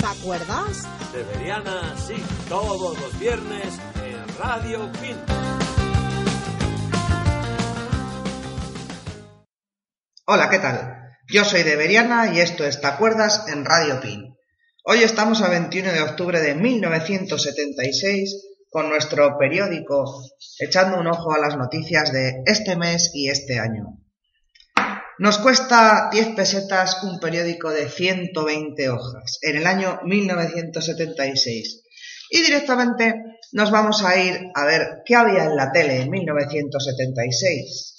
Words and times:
¿Te 0.00 0.06
acuerdas? 0.06 0.86
Deberiana, 1.12 1.94
sí, 2.06 2.22
todos 2.48 2.98
los 2.98 3.18
viernes 3.18 3.78
en 4.04 4.38
Radio 4.38 4.90
Pin. 4.92 5.16
Hola, 10.26 10.48
¿qué 10.48 10.58
tal? 10.58 11.16
Yo 11.28 11.44
soy 11.44 11.62
Deberiana 11.62 12.32
y 12.32 12.40
esto 12.40 12.64
es 12.64 12.80
¿Te 12.80 12.86
acuerdas? 12.86 13.46
en 13.48 13.64
Radio 13.64 14.00
Pin. 14.00 14.29
Hoy 14.82 15.02
estamos 15.02 15.42
a 15.42 15.50
21 15.50 15.92
de 15.92 16.00
octubre 16.00 16.40
de 16.40 16.54
1976 16.54 18.46
con 18.70 18.88
nuestro 18.88 19.36
periódico 19.36 20.24
echando 20.58 20.98
un 20.98 21.06
ojo 21.06 21.34
a 21.34 21.38
las 21.38 21.58
noticias 21.58 22.10
de 22.12 22.42
este 22.46 22.76
mes 22.76 23.10
y 23.12 23.28
este 23.28 23.58
año. 23.58 23.98
Nos 25.18 25.36
cuesta 25.36 26.08
10 26.10 26.28
pesetas 26.28 27.04
un 27.04 27.20
periódico 27.20 27.68
de 27.70 27.90
120 27.90 28.88
hojas 28.88 29.38
en 29.42 29.56
el 29.58 29.66
año 29.66 30.00
1976. 30.02 31.82
Y 32.30 32.40
directamente 32.40 33.16
nos 33.52 33.70
vamos 33.70 34.02
a 34.02 34.16
ir 34.18 34.50
a 34.54 34.64
ver 34.64 35.02
qué 35.04 35.14
había 35.14 35.44
en 35.44 35.56
la 35.56 35.72
tele 35.72 36.00
en 36.00 36.10
1976. 36.10 37.96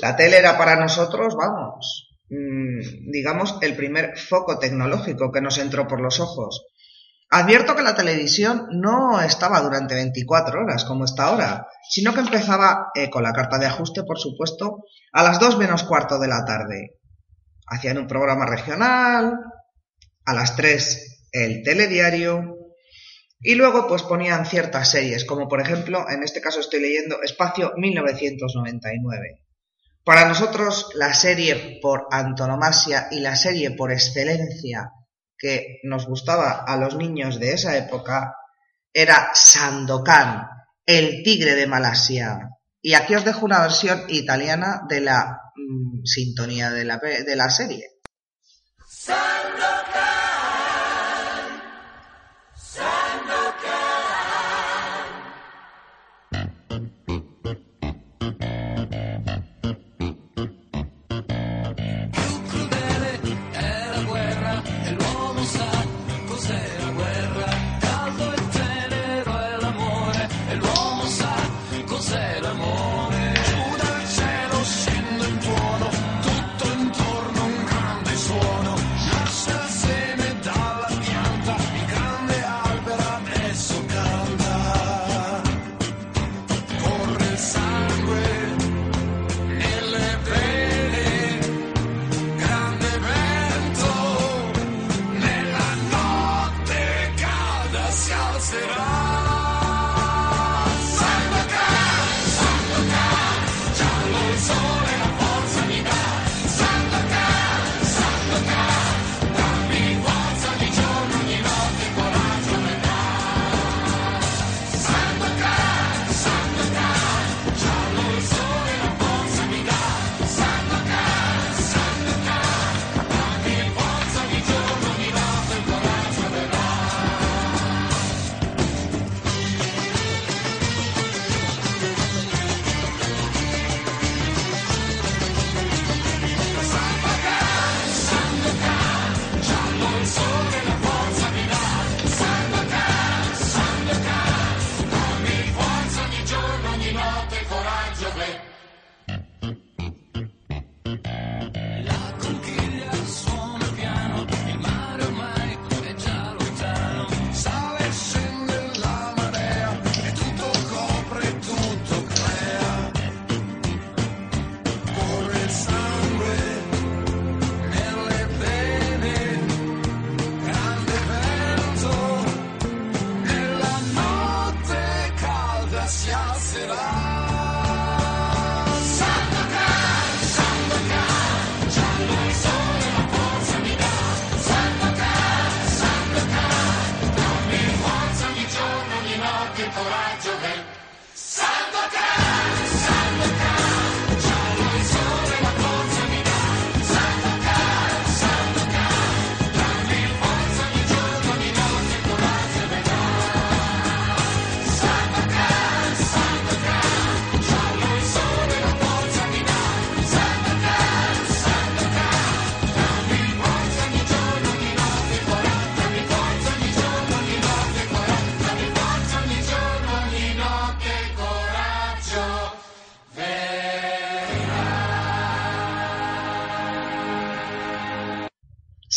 La 0.00 0.16
tele 0.16 0.38
era 0.38 0.58
para 0.58 0.74
nosotros, 0.74 1.36
vamos, 1.36 2.05
digamos, 2.28 3.58
el 3.62 3.76
primer 3.76 4.18
foco 4.18 4.58
tecnológico 4.58 5.30
que 5.30 5.40
nos 5.40 5.58
entró 5.58 5.86
por 5.86 6.00
los 6.00 6.20
ojos. 6.20 6.66
Advierto 7.28 7.74
que 7.74 7.82
la 7.82 7.96
televisión 7.96 8.68
no 8.70 9.20
estaba 9.20 9.60
durante 9.60 9.94
24 9.94 10.60
horas 10.60 10.84
como 10.84 11.04
está 11.04 11.24
ahora, 11.24 11.66
sino 11.88 12.14
que 12.14 12.20
empezaba 12.20 12.88
eh, 12.94 13.10
con 13.10 13.24
la 13.24 13.32
carta 13.32 13.58
de 13.58 13.66
ajuste, 13.66 14.04
por 14.04 14.18
supuesto, 14.18 14.84
a 15.12 15.24
las 15.24 15.40
2 15.40 15.58
menos 15.58 15.82
cuarto 15.82 16.18
de 16.18 16.28
la 16.28 16.44
tarde. 16.44 17.00
Hacían 17.66 17.98
un 17.98 18.06
programa 18.06 18.46
regional, 18.46 19.34
a 20.24 20.34
las 20.34 20.54
3 20.54 21.28
el 21.32 21.62
telediario, 21.64 22.56
y 23.40 23.54
luego 23.54 23.86
pues 23.86 24.02
ponían 24.02 24.46
ciertas 24.46 24.90
series, 24.90 25.24
como 25.24 25.48
por 25.48 25.60
ejemplo, 25.60 26.08
en 26.08 26.22
este 26.22 26.40
caso 26.40 26.60
estoy 26.60 26.80
leyendo 26.80 27.20
Espacio 27.22 27.72
1999. 27.76 29.45
Para 30.06 30.28
nosotros 30.28 30.90
la 30.94 31.12
serie 31.12 31.80
por 31.82 32.06
antonomasia 32.12 33.08
y 33.10 33.18
la 33.18 33.34
serie 33.34 33.72
por 33.72 33.90
excelencia 33.90 34.92
que 35.36 35.80
nos 35.82 36.06
gustaba 36.06 36.62
a 36.64 36.76
los 36.76 36.94
niños 36.94 37.40
de 37.40 37.54
esa 37.54 37.76
época 37.76 38.36
era 38.92 39.32
Sandokan, 39.34 40.46
el 40.86 41.24
tigre 41.24 41.56
de 41.56 41.66
Malasia. 41.66 42.50
Y 42.80 42.94
aquí 42.94 43.16
os 43.16 43.24
dejo 43.24 43.44
una 43.44 43.60
versión 43.60 44.04
italiana 44.06 44.82
de 44.88 45.00
la 45.00 45.40
mmm, 45.56 46.04
sintonía 46.04 46.70
de 46.70 46.84
la, 46.84 46.98
de 46.98 47.34
la 47.34 47.50
serie. 47.50 47.90
Sandokan, 48.88 49.75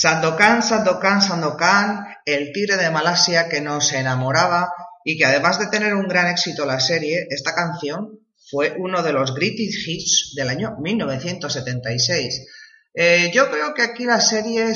Sandokan, 0.01 0.61
Sandokan, 0.63 2.05
el 2.23 2.53
tigre 2.53 2.77
de 2.77 2.89
Malasia 2.89 3.49
que 3.49 3.59
nos 3.59 3.91
enamoraba 3.91 4.71
y 5.03 5.17
que 5.17 5.25
además 5.25 5.59
de 5.59 5.67
tener 5.67 5.93
un 5.93 6.07
gran 6.07 6.27
éxito 6.27 6.65
la 6.65 6.79
serie, 6.79 7.27
esta 7.29 7.53
canción 7.53 8.17
fue 8.49 8.75
uno 8.77 9.03
de 9.03 9.11
los 9.11 9.35
greatest 9.35 9.85
hits 9.85 10.33
del 10.37 10.47
año 10.47 10.77
1976. 10.79 12.47
Eh, 12.93 13.29
yo 13.33 13.51
creo 13.51 13.73
que 13.73 13.81
aquí 13.81 14.05
la 14.05 14.21
serie, 14.21 14.73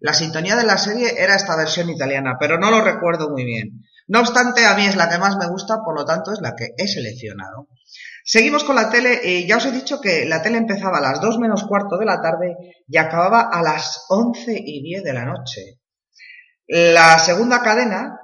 la 0.00 0.12
sintonía 0.12 0.56
de 0.56 0.64
la 0.64 0.76
serie 0.76 1.14
era 1.16 1.34
esta 1.34 1.56
versión 1.56 1.88
italiana, 1.88 2.36
pero 2.38 2.58
no 2.58 2.70
lo 2.70 2.84
recuerdo 2.84 3.30
muy 3.30 3.46
bien. 3.46 3.86
No 4.08 4.20
obstante, 4.20 4.66
a 4.66 4.74
mí 4.74 4.84
es 4.84 4.96
la 4.96 5.08
que 5.08 5.16
más 5.16 5.38
me 5.38 5.48
gusta, 5.48 5.78
por 5.82 5.98
lo 5.98 6.04
tanto 6.04 6.34
es 6.34 6.40
la 6.42 6.54
que 6.54 6.74
he 6.76 6.86
seleccionado. 6.86 7.68
Seguimos 8.24 8.64
con 8.64 8.76
la 8.76 8.90
tele. 8.90 9.20
y 9.22 9.46
ya 9.46 9.56
os 9.56 9.66
he 9.66 9.72
dicho 9.72 10.00
que 10.00 10.24
la 10.24 10.42
tele 10.42 10.58
empezaba 10.58 10.98
a 10.98 11.00
las 11.00 11.20
2 11.20 11.38
menos 11.38 11.64
cuarto 11.64 11.96
de 11.98 12.06
la 12.06 12.20
tarde 12.20 12.56
y 12.86 12.96
acababa 12.98 13.48
a 13.52 13.62
las 13.62 14.06
11 14.08 14.54
y 14.56 14.82
10 14.82 15.02
de 15.02 15.12
la 15.12 15.24
noche. 15.24 15.80
La 16.66 17.18
segunda 17.18 17.62
cadena, 17.62 18.20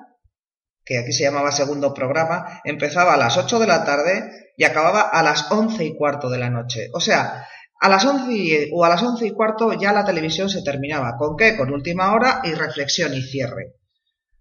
que 0.85 0.99
aquí 0.99 1.13
se 1.13 1.25
llamaba 1.25 1.51
segundo 1.51 1.93
programa, 1.93 2.61
empezaba 2.65 3.15
a 3.15 3.17
las 3.17 3.37
8 3.37 3.59
de 3.59 3.67
la 3.67 3.85
tarde 3.85 4.53
y 4.57 4.65
acababa 4.65 5.03
a 5.03 5.23
las 5.23 5.51
11 5.51 5.85
y 5.85 5.97
cuarto 5.97 6.31
de 6.31 6.39
la 6.39 6.51
noche. 6.51 6.89
O 6.95 7.01
sea, 7.01 7.47
a 7.81 7.89
las 7.89 8.05
11 8.05 8.71
o 8.73 8.85
a 8.85 8.89
las 8.89 9.03
11 9.03 9.27
y 9.27 9.31
cuarto 9.33 9.73
ya 9.73 9.93
la 9.93 10.05
televisión 10.05 10.49
se 10.49 10.63
terminaba. 10.63 11.17
¿Con 11.17 11.37
qué? 11.37 11.57
Con 11.57 11.73
última 11.73 12.15
hora 12.15 12.41
y 12.45 12.53
reflexión 12.53 13.13
y 13.15 13.23
cierre. 13.23 13.75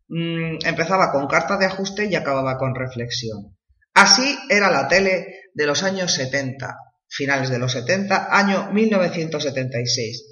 Mm, 0.08 0.58
empezaba 0.66 1.12
con 1.12 1.28
carta 1.28 1.58
de 1.58 1.66
ajuste 1.66 2.06
y 2.06 2.16
acababa 2.16 2.58
con 2.58 2.76
reflexión. 2.76 3.58
Así 3.94 4.38
era 4.50 4.70
la 4.70 4.88
tele 4.88 5.45
de 5.56 5.66
los 5.66 5.84
años 5.84 6.12
70, 6.14 6.78
finales 7.08 7.50
de 7.50 7.58
los 7.58 7.72
70, 7.72 8.28
año 8.38 8.72
1976. 8.72 10.26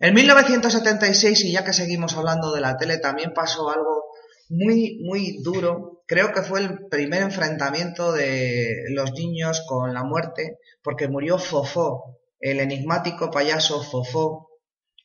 En 0.00 0.14
1976, 0.14 1.44
y 1.44 1.52
ya 1.52 1.62
que 1.62 1.74
seguimos 1.74 2.16
hablando 2.16 2.52
de 2.52 2.62
la 2.62 2.78
tele, 2.78 2.96
también 2.98 3.32
pasó 3.34 3.68
algo 3.68 4.04
muy, 4.48 4.98
muy 5.04 5.42
duro. 5.42 6.02
Creo 6.06 6.32
que 6.32 6.40
fue 6.42 6.60
el 6.60 6.86
primer 6.88 7.22
enfrentamiento 7.22 8.12
de 8.12 8.74
los 8.94 9.12
niños 9.12 9.62
con 9.68 9.92
la 9.92 10.02
muerte, 10.02 10.58
porque 10.82 11.06
murió 11.06 11.38
Fofó, 11.38 12.18
el 12.40 12.60
enigmático 12.60 13.30
payaso 13.30 13.82
Fofó, 13.82 14.48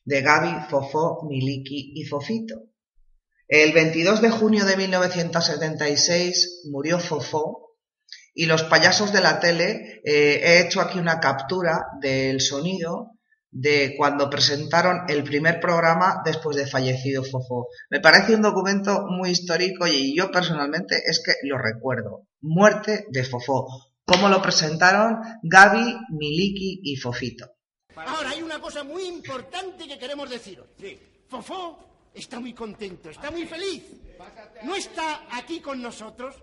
de 0.06 0.22
Gaby, 0.22 0.66
Fofó, 0.70 1.28
Miliki 1.28 1.92
y 1.94 2.04
Fofito. 2.04 2.54
El 3.48 3.74
22 3.74 4.22
de 4.22 4.30
junio 4.30 4.64
de 4.64 4.78
1976 4.78 6.62
murió 6.72 6.98
Fofó 6.98 7.65
y 8.38 8.44
los 8.44 8.64
payasos 8.64 9.12
de 9.12 9.22
la 9.22 9.40
tele, 9.40 10.02
eh, 10.04 10.40
he 10.44 10.60
hecho 10.60 10.82
aquí 10.82 10.98
una 10.98 11.18
captura 11.20 11.86
del 12.00 12.42
sonido 12.42 13.12
de 13.50 13.94
cuando 13.96 14.28
presentaron 14.28 15.04
el 15.08 15.24
primer 15.24 15.58
programa 15.58 16.20
después 16.22 16.54
de 16.54 16.66
fallecido 16.66 17.24
Fofó. 17.24 17.68
Me 17.88 18.00
parece 18.00 18.34
un 18.34 18.42
documento 18.42 19.06
muy 19.08 19.30
histórico 19.30 19.86
y 19.86 20.14
yo 20.14 20.30
personalmente 20.30 20.96
es 21.06 21.22
que 21.24 21.32
lo 21.48 21.56
recuerdo. 21.56 22.26
Muerte 22.42 23.06
de 23.08 23.24
Fofó. 23.24 23.66
¿Cómo 24.04 24.28
lo 24.28 24.42
presentaron 24.42 25.18
Gaby, 25.42 25.96
Miliki 26.10 26.80
y 26.84 26.96
Fofito? 26.96 27.46
Ahora 27.96 28.30
hay 28.30 28.42
una 28.42 28.60
cosa 28.60 28.84
muy 28.84 29.04
importante 29.04 29.88
que 29.88 29.98
queremos 29.98 30.28
deciros. 30.28 30.66
Fofó 31.26 31.78
está 32.12 32.38
muy 32.38 32.52
contento, 32.52 33.08
está 33.08 33.30
muy 33.30 33.46
feliz. 33.46 33.82
No 34.62 34.76
está 34.76 35.22
aquí 35.32 35.60
con 35.60 35.80
nosotros 35.80 36.36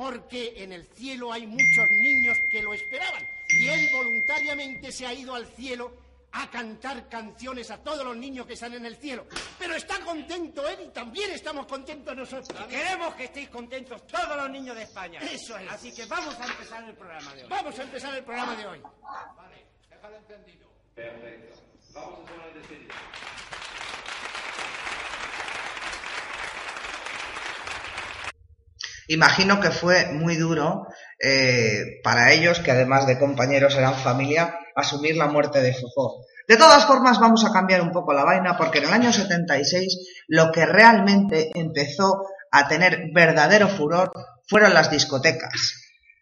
porque 0.00 0.54
en 0.56 0.72
el 0.72 0.86
cielo 0.86 1.30
hay 1.30 1.46
muchos 1.46 1.86
niños 1.90 2.38
que 2.50 2.62
lo 2.62 2.72
esperaban 2.72 3.22
y 3.50 3.68
él 3.68 3.90
voluntariamente 3.92 4.90
se 4.92 5.06
ha 5.06 5.12
ido 5.12 5.34
al 5.34 5.46
cielo 5.46 5.92
a 6.32 6.50
cantar 6.50 7.06
canciones 7.06 7.70
a 7.70 7.76
todos 7.82 8.02
los 8.02 8.16
niños 8.16 8.46
que 8.46 8.54
están 8.54 8.72
en 8.72 8.86
el 8.86 8.96
cielo. 8.96 9.26
Pero 9.58 9.74
está 9.74 10.00
contento 10.00 10.66
él 10.66 10.86
y 10.86 10.88
también 10.88 11.30
estamos 11.32 11.66
contentos 11.66 12.16
nosotros. 12.16 12.66
queremos 12.66 13.14
que 13.14 13.24
estéis 13.24 13.50
contentos 13.50 14.06
todos 14.06 14.36
los 14.38 14.48
niños 14.48 14.74
de 14.74 14.84
España. 14.84 15.20
Eso 15.20 15.58
es. 15.58 15.70
Así 15.70 15.94
que 15.94 16.06
vamos 16.06 16.34
a 16.40 16.46
empezar 16.46 16.82
el 16.82 16.94
programa 16.94 17.34
de 17.34 17.42
hoy. 17.42 17.50
Vamos 17.50 17.78
a 17.78 17.82
empezar 17.82 18.14
el 18.16 18.24
programa 18.24 18.56
de 18.56 18.66
hoy. 18.66 18.80
Vale, 19.36 19.66
déjalo 19.90 20.16
entendido. 20.16 20.66
Perfecto. 20.94 21.60
Vamos 21.92 22.20
a 22.20 22.32
poner 22.32 22.54
de 22.54 22.88
Imagino 29.10 29.58
que 29.58 29.72
fue 29.72 30.12
muy 30.12 30.36
duro 30.36 30.86
eh, 31.18 32.00
para 32.04 32.32
ellos, 32.32 32.60
que 32.60 32.70
además 32.70 33.08
de 33.08 33.18
compañeros 33.18 33.74
eran 33.74 33.96
familia, 33.96 34.56
asumir 34.76 35.16
la 35.16 35.26
muerte 35.26 35.60
de 35.60 35.74
Fofó. 35.74 36.24
De 36.46 36.56
todas 36.56 36.86
formas, 36.86 37.18
vamos 37.18 37.44
a 37.44 37.52
cambiar 37.52 37.82
un 37.82 37.90
poco 37.90 38.12
la 38.12 38.24
vaina, 38.24 38.56
porque 38.56 38.78
en 38.78 38.84
el 38.84 38.92
año 38.92 39.12
76 39.12 40.24
lo 40.28 40.52
que 40.52 40.64
realmente 40.64 41.50
empezó 41.54 42.22
a 42.52 42.68
tener 42.68 43.10
verdadero 43.12 43.66
furor 43.66 44.12
fueron 44.46 44.74
las 44.74 44.92
discotecas. 44.92 45.74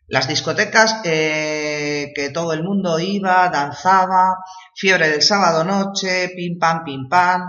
Las 0.07 0.27
discotecas 0.27 1.03
eh, 1.05 2.13
que 2.15 2.31
todo 2.31 2.55
el 2.55 2.63
mundo 2.63 2.99
iba, 2.99 3.51
danzaba, 3.51 4.39
fiebre 4.75 5.11
del 5.11 5.21
sábado 5.21 5.63
noche, 5.63 6.31
pim 6.35 6.59
pam, 6.59 6.85
pim 6.85 7.07
pam, 7.07 7.43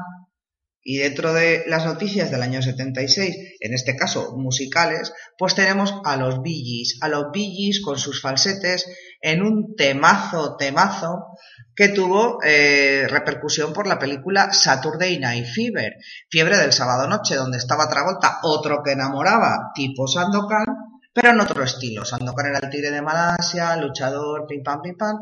y 0.83 0.97
dentro 0.97 1.33
de 1.33 1.65
las 1.67 1.85
noticias 1.85 2.31
del 2.31 2.41
año 2.41 2.61
76, 2.61 3.57
en 3.59 3.73
este 3.73 3.95
caso 3.95 4.35
musicales, 4.37 5.13
pues 5.37 5.53
tenemos 5.53 5.93
a 6.05 6.15
los 6.15 6.41
Billys, 6.41 6.99
a 7.01 7.09
los 7.09 7.31
Billys 7.33 7.81
con 7.81 7.97
sus 7.97 8.21
falsetes 8.21 8.87
en 9.21 9.43
un 9.43 9.75
temazo, 9.75 10.55
temazo 10.55 11.37
que 11.75 11.89
tuvo 11.89 12.39
eh, 12.43 13.07
repercusión 13.09 13.73
por 13.73 13.87
la 13.87 13.99
película 13.99 14.53
Saturday 14.53 15.19
Night 15.19 15.45
Fever, 15.45 15.93
Fiebre 16.29 16.57
del 16.57 16.73
sábado 16.73 17.07
noche, 17.07 17.35
donde 17.35 17.57
estaba 17.57 17.89
Travolta, 17.89 18.39
otro 18.43 18.81
que 18.83 18.93
enamoraba, 18.93 19.71
tipo 19.75 20.07
Sandokan, 20.07 20.65
pero 21.13 21.31
en 21.31 21.39
otro 21.41 21.63
estilo. 21.63 22.05
Sandokan 22.05 22.47
era 22.47 22.59
el 22.59 22.69
tigre 22.69 22.91
de 22.91 23.01
Malasia, 23.01 23.75
luchador, 23.75 24.45
pim 24.47 24.63
pam, 24.63 24.81
pim 24.81 24.95
pam, 24.97 25.17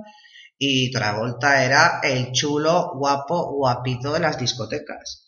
y 0.58 0.92
Travolta 0.92 1.64
era 1.64 2.00
el 2.04 2.32
chulo, 2.32 2.92
guapo, 2.96 3.54
guapito 3.56 4.14
de 4.14 4.20
las 4.20 4.38
discotecas. 4.38 5.27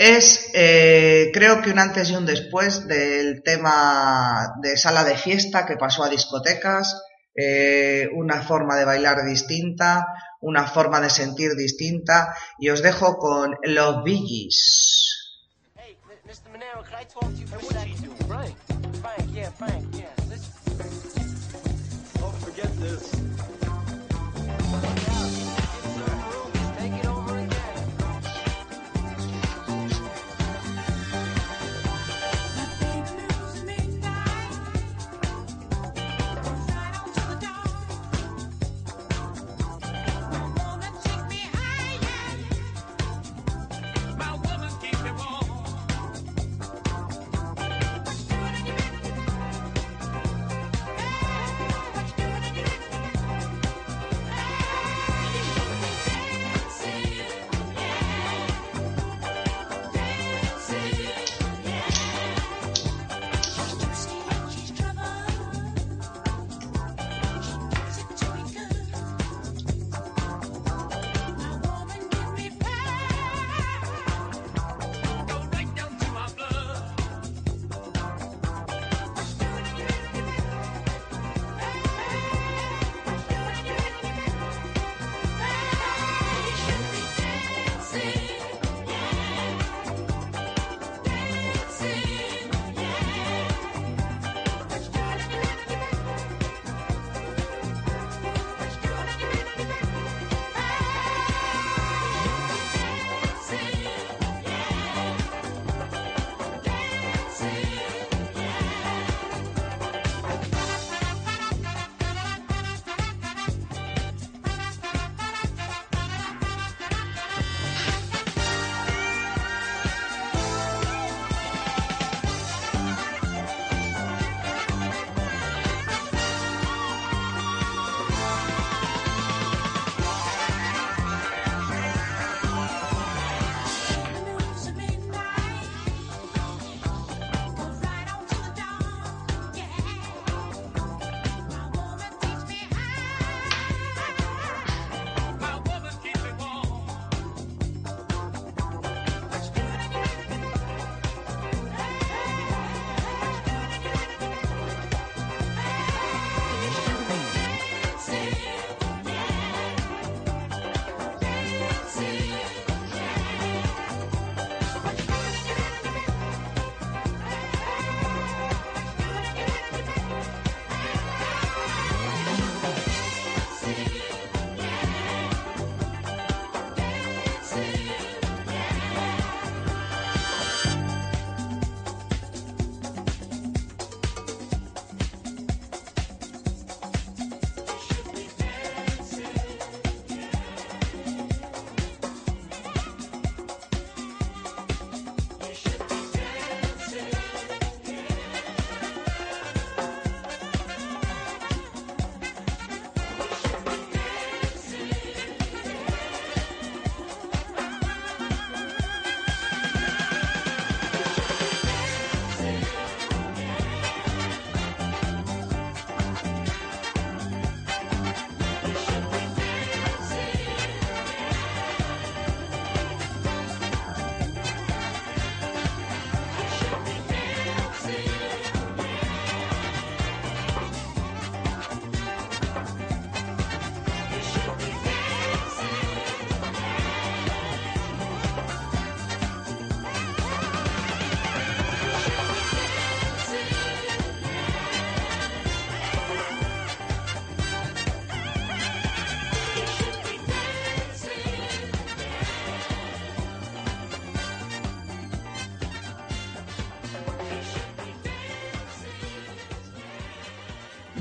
Es, 0.00 0.48
eh, 0.54 1.30
creo 1.30 1.60
que 1.60 1.70
un 1.70 1.78
antes 1.78 2.08
y 2.08 2.16
un 2.16 2.24
después 2.24 2.86
del 2.86 3.42
tema 3.42 4.54
de 4.62 4.78
sala 4.78 5.04
de 5.04 5.14
fiesta 5.14 5.66
que 5.66 5.76
pasó 5.76 6.02
a 6.02 6.08
discotecas, 6.08 7.02
eh, 7.34 8.08
una 8.14 8.40
forma 8.40 8.76
de 8.76 8.86
bailar 8.86 9.26
distinta, 9.26 10.06
una 10.40 10.66
forma 10.66 11.02
de 11.02 11.10
sentir 11.10 11.50
distinta. 11.54 12.34
Y 12.58 12.70
os 12.70 12.80
dejo 12.80 13.18
con 13.18 13.58
los 13.62 14.02
Billys. 14.02 15.42
Hey, 15.76 15.98
Mr. 16.24 16.48
Monero, 16.50 16.82
can 16.82 16.98
I 16.98 17.04
talk 17.04 17.24
to 17.24 17.36
you 17.36 17.46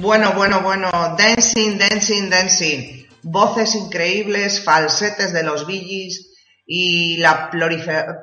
Bueno, 0.10 0.34
bueno, 0.34 0.62
bueno, 0.62 0.90
dancing, 1.20 1.78
dancing, 1.78 2.32
dancing. 2.32 3.06
Voces 3.22 3.76
increíbles, 3.76 4.64
falsetes 4.64 5.32
de 5.34 5.44
los 5.44 5.68
Billys 5.68 6.36
y 6.66 7.18
la 7.18 7.52
proliferación... 7.52 8.18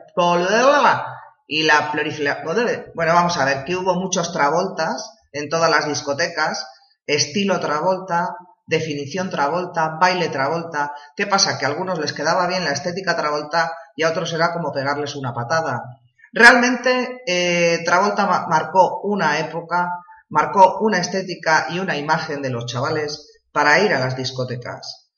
Y 1.47 1.62
la 1.62 1.93
proliferación... 1.93 2.90
Bueno, 2.93 3.14
vamos 3.14 3.38
a 3.38 3.45
ver, 3.45 3.62
que 3.62 3.76
hubo 3.76 3.95
muchos 3.95 4.33
Travoltas 4.33 5.12
en 5.31 5.49
todas 5.49 5.71
las 5.71 5.87
discotecas, 5.87 6.66
estilo 7.07 7.61
Travolta, 7.61 8.35
definición 8.66 9.31
Travolta, 9.31 9.97
baile 10.00 10.28
Travolta. 10.28 10.93
¿Qué 11.16 11.28
pasa? 11.28 11.57
Que 11.57 11.66
a 11.66 11.69
algunos 11.69 12.00
les 12.00 12.12
quedaba 12.12 12.49
bien 12.49 12.64
la 12.64 12.73
estética 12.73 13.14
Travolta 13.14 13.73
y 13.95 14.02
a 14.02 14.11
otros 14.11 14.33
era 14.33 14.52
como 14.52 14.73
pegarles 14.73 15.14
una 15.14 15.33
patada. 15.33 16.00
Realmente 16.33 17.23
eh, 17.28 17.85
Travolta 17.85 18.26
marcó 18.49 19.02
una 19.02 19.38
época 19.38 19.88
marcó 20.28 20.78
una 20.80 20.99
estética 20.99 21.66
y 21.71 21.78
una 21.78 21.97
imagen 21.97 22.42
de 22.42 22.50
los 22.50 22.66
chavales 22.66 23.42
para 23.52 23.80
ir 23.80 23.92
a 23.92 24.00
las 24.00 24.16
discotecas. 24.16 25.11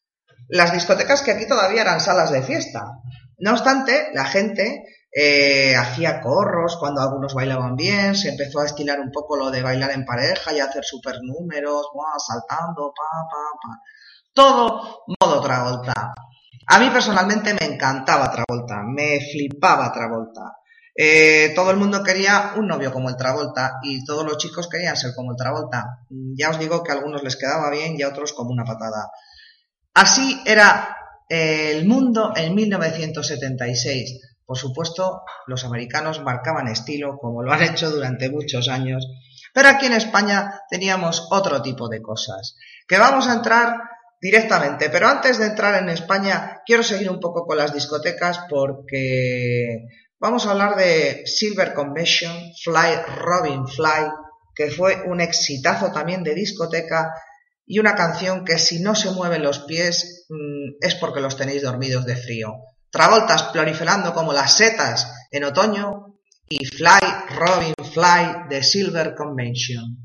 Las 0.49 0.73
discotecas 0.73 1.23
que 1.23 1.33
aquí 1.33 1.47
todavía 1.47 1.83
eran 1.83 2.01
salas 2.01 2.31
de 2.31 2.43
fiesta. 2.43 2.85
No 3.39 3.53
obstante, 3.53 4.11
la 4.15 4.25
gente 4.25 4.85
eh, 5.13 5.75
hacía 5.77 6.21
corros 6.21 6.77
cuando 6.79 7.01
algunos 7.01 7.35
bailaban 7.35 7.77
bien, 7.77 8.15
se 8.15 8.31
empezó 8.31 8.61
a 8.61 8.67
estilar 8.67 9.01
un 9.01 9.11
poco 9.11 9.37
lo 9.37 9.51
de 9.51 9.63
bailar 9.63 9.91
en 9.93 10.05
pareja 10.05 10.53
y 10.53 10.61
hacer 10.61 10.85
super 10.85 11.17
números, 11.23 11.87
saltando, 12.19 12.93
pa, 12.95 13.27
pa, 13.31 13.43
pa. 13.63 13.81
Todo 14.33 15.05
modo 15.21 15.41
Travolta. 15.41 16.15
A 16.67 16.79
mí 16.79 16.91
personalmente 16.91 17.55
me 17.55 17.75
encantaba 17.75 18.31
Travolta, 18.31 18.83
me 18.85 19.21
flipaba 19.21 19.93
Travolta. 19.93 20.59
Eh, 21.01 21.53
todo 21.55 21.71
el 21.71 21.77
mundo 21.77 22.03
quería 22.03 22.55
un 22.57 22.67
novio 22.67 22.93
como 22.93 23.09
el 23.09 23.17
Travolta 23.17 23.79
y 23.85 24.05
todos 24.05 24.25
los 24.25 24.37
chicos 24.37 24.69
querían 24.69 24.97
ser 24.97 25.15
como 25.15 25.31
el 25.31 25.37
Travolta. 25.37 26.01
Ya 26.11 26.51
os 26.51 26.59
digo 26.59 26.83
que 26.83 26.91
a 26.91 26.97
algunos 26.97 27.23
les 27.23 27.37
quedaba 27.37 27.71
bien 27.71 27.95
y 27.97 28.03
a 28.03 28.09
otros 28.09 28.33
como 28.33 28.51
una 28.51 28.65
patada. 28.65 29.09
Así 29.95 30.43
era 30.45 30.97
eh, 31.29 31.71
el 31.77 31.87
mundo 31.87 32.33
en 32.35 32.53
1976. 32.53 34.21
Por 34.45 34.59
supuesto, 34.59 35.23
los 35.47 35.65
americanos 35.65 36.21
marcaban 36.21 36.67
estilo 36.67 37.17
como 37.17 37.45
lo 37.45 37.53
han 37.53 37.63
hecho 37.63 37.91
durante 37.91 38.29
muchos 38.29 38.67
años, 38.67 39.07
pero 39.55 39.69
aquí 39.69 39.87
en 39.87 39.93
España 39.93 40.63
teníamos 40.69 41.29
otro 41.31 41.63
tipo 41.63 41.89
de 41.89 42.03
cosas. 42.03 42.57
Que 42.89 42.99
vamos 42.99 43.29
a 43.29 43.35
entrar 43.35 43.77
directamente, 44.21 44.91
pero 44.91 45.07
antes 45.07 45.39
de 45.39 45.47
entrar 45.47 45.81
en 45.81 45.91
España 45.91 46.61
quiero 46.67 46.83
seguir 46.83 47.09
un 47.09 47.21
poco 47.21 47.47
con 47.47 47.57
las 47.57 47.73
discotecas 47.73 48.41
porque 48.51 49.87
Vamos 50.21 50.47
a 50.47 50.51
hablar 50.51 50.75
de 50.75 51.23
Silver 51.27 51.75
Convention, 51.75 52.33
Fly 52.65 53.19
Robin 53.19 53.69
Fly, 53.69 54.11
que 54.53 54.69
fue 54.69 55.05
un 55.07 55.21
exitazo 55.21 55.93
también 55.93 56.25
de 56.25 56.35
discoteca 56.35 57.13
y 57.65 57.79
una 57.79 57.95
canción 57.95 58.45
que 58.45 58.59
si 58.59 58.81
no 58.81 58.97
se 58.97 59.13
mueven 59.13 59.45
los 59.45 59.61
pies 59.61 60.27
mm, 60.29 60.85
es 60.85 60.97
porque 60.97 61.21
los 61.21 61.37
tenéis 61.37 61.63
dormidos 61.63 62.05
de 62.05 62.17
frío. 62.17 62.55
Travoltas 62.91 63.45
proliferando 63.45 64.13
como 64.13 64.33
las 64.33 64.57
setas 64.57 65.09
en 65.31 65.45
otoño 65.45 66.19
y 66.49 66.65
Fly 66.65 67.01
Robin 67.37 67.75
Fly 67.93 68.49
de 68.49 68.65
Silver 68.65 69.15
Convention. 69.15 69.99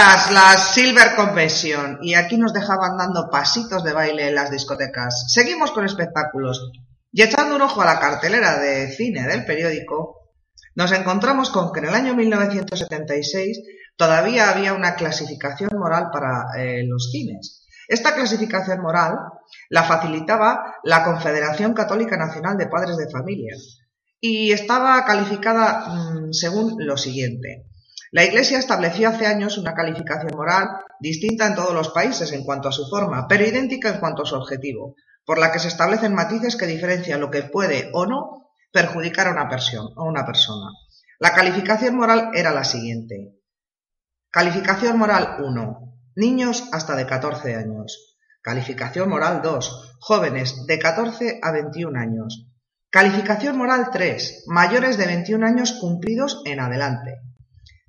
Las 0.00 0.72
Silver 0.72 1.14
Convention 1.14 1.98
y 2.00 2.14
aquí 2.14 2.38
nos 2.38 2.54
dejaban 2.54 2.96
dando 2.96 3.28
pasitos 3.28 3.84
de 3.84 3.92
baile 3.92 4.28
en 4.28 4.34
las 4.34 4.50
discotecas. 4.50 5.26
Seguimos 5.30 5.72
con 5.72 5.84
espectáculos 5.84 6.70
y 7.12 7.20
echando 7.20 7.56
un 7.56 7.60
ojo 7.60 7.82
a 7.82 7.84
la 7.84 8.00
cartelera 8.00 8.58
de 8.58 8.90
cine 8.92 9.26
del 9.26 9.44
periódico, 9.44 10.32
nos 10.74 10.90
encontramos 10.92 11.50
con 11.50 11.70
que 11.70 11.80
en 11.80 11.88
el 11.88 11.94
año 11.94 12.14
1976 12.14 13.60
todavía 13.94 14.48
había 14.48 14.72
una 14.72 14.94
clasificación 14.94 15.72
moral 15.78 16.06
para 16.10 16.46
eh, 16.56 16.82
los 16.86 17.10
cines. 17.10 17.66
Esta 17.86 18.14
clasificación 18.14 18.80
moral 18.80 19.18
la 19.68 19.82
facilitaba 19.82 20.76
la 20.82 21.04
Confederación 21.04 21.74
Católica 21.74 22.16
Nacional 22.16 22.56
de 22.56 22.68
Padres 22.68 22.96
de 22.96 23.10
Familia 23.10 23.54
y 24.18 24.52
estaba 24.52 25.04
calificada 25.04 25.88
mm, 25.88 26.32
según 26.32 26.76
lo 26.78 26.96
siguiente. 26.96 27.66
La 28.12 28.24
Iglesia 28.24 28.58
estableció 28.58 29.08
hace 29.08 29.26
años 29.26 29.56
una 29.56 29.72
calificación 29.72 30.36
moral 30.36 30.68
distinta 30.98 31.46
en 31.46 31.54
todos 31.54 31.72
los 31.72 31.90
países 31.90 32.32
en 32.32 32.42
cuanto 32.42 32.68
a 32.68 32.72
su 32.72 32.88
forma, 32.88 33.28
pero 33.28 33.46
idéntica 33.46 33.88
en 33.88 34.00
cuanto 34.00 34.22
a 34.22 34.26
su 34.26 34.34
objetivo, 34.34 34.96
por 35.24 35.38
la 35.38 35.52
que 35.52 35.60
se 35.60 35.68
establecen 35.68 36.12
matices 36.12 36.56
que 36.56 36.66
diferencian 36.66 37.20
lo 37.20 37.30
que 37.30 37.44
puede 37.44 37.88
o 37.92 38.06
no 38.06 38.50
perjudicar 38.72 39.28
a 39.28 39.30
una, 39.30 39.48
persona, 39.48 39.90
a 39.96 40.02
una 40.02 40.26
persona. 40.26 40.72
La 41.20 41.34
calificación 41.34 41.94
moral 41.94 42.30
era 42.34 42.50
la 42.52 42.64
siguiente. 42.64 43.36
Calificación 44.30 44.98
moral 44.98 45.36
1. 45.38 45.94
Niños 46.16 46.68
hasta 46.72 46.96
de 46.96 47.06
14 47.06 47.54
años. 47.54 48.18
Calificación 48.42 49.08
moral 49.08 49.40
2. 49.40 49.96
Jóvenes 50.00 50.66
de 50.66 50.78
14 50.80 51.38
a 51.42 51.52
21 51.52 51.96
años. 51.96 52.48
Calificación 52.90 53.56
moral 53.56 53.90
3. 53.92 54.44
Mayores 54.48 54.98
de 54.98 55.06
21 55.06 55.46
años 55.46 55.78
cumplidos 55.80 56.42
en 56.44 56.58
adelante. 56.58 57.29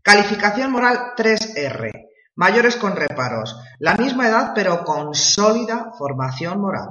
Calificación 0.04 0.72
moral 0.72 1.14
3R. 1.16 1.92
Mayores 2.36 2.76
con 2.76 2.96
reparos. 2.96 3.56
La 3.78 3.96
misma 3.96 4.28
edad 4.28 4.52
pero 4.56 4.84
con 4.84 5.14
sólida 5.14 5.92
formación 5.98 6.60
moral. 6.60 6.90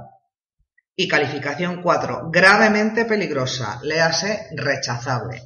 Y 0.95 1.09
calificación 1.09 1.83
4. 1.83 2.31
Gravemente 2.31 3.05
peligrosa. 3.05 3.81
Léase 3.83 4.49
rechazable. 4.57 5.43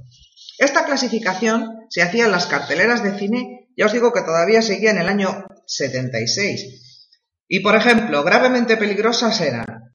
Esta 0.59 0.85
clasificación 0.85 1.87
se 1.89 2.03
hacía 2.03 2.27
en 2.27 2.33
las 2.33 2.47
carteleras 2.47 3.03
de 3.03 3.19
cine, 3.19 3.69
ya 3.77 3.87
os 3.87 3.93
digo 3.93 4.13
que 4.13 4.23
todavía 4.23 4.63
seguía 4.63 4.91
en 4.91 4.99
el 4.99 5.09
año 5.09 5.47
76. 5.67 7.09
Y 7.49 7.61
por 7.61 7.77
ejemplo, 7.77 8.23
gravemente 8.25 8.77
peligrosas 8.77 9.41
eran 9.41 9.95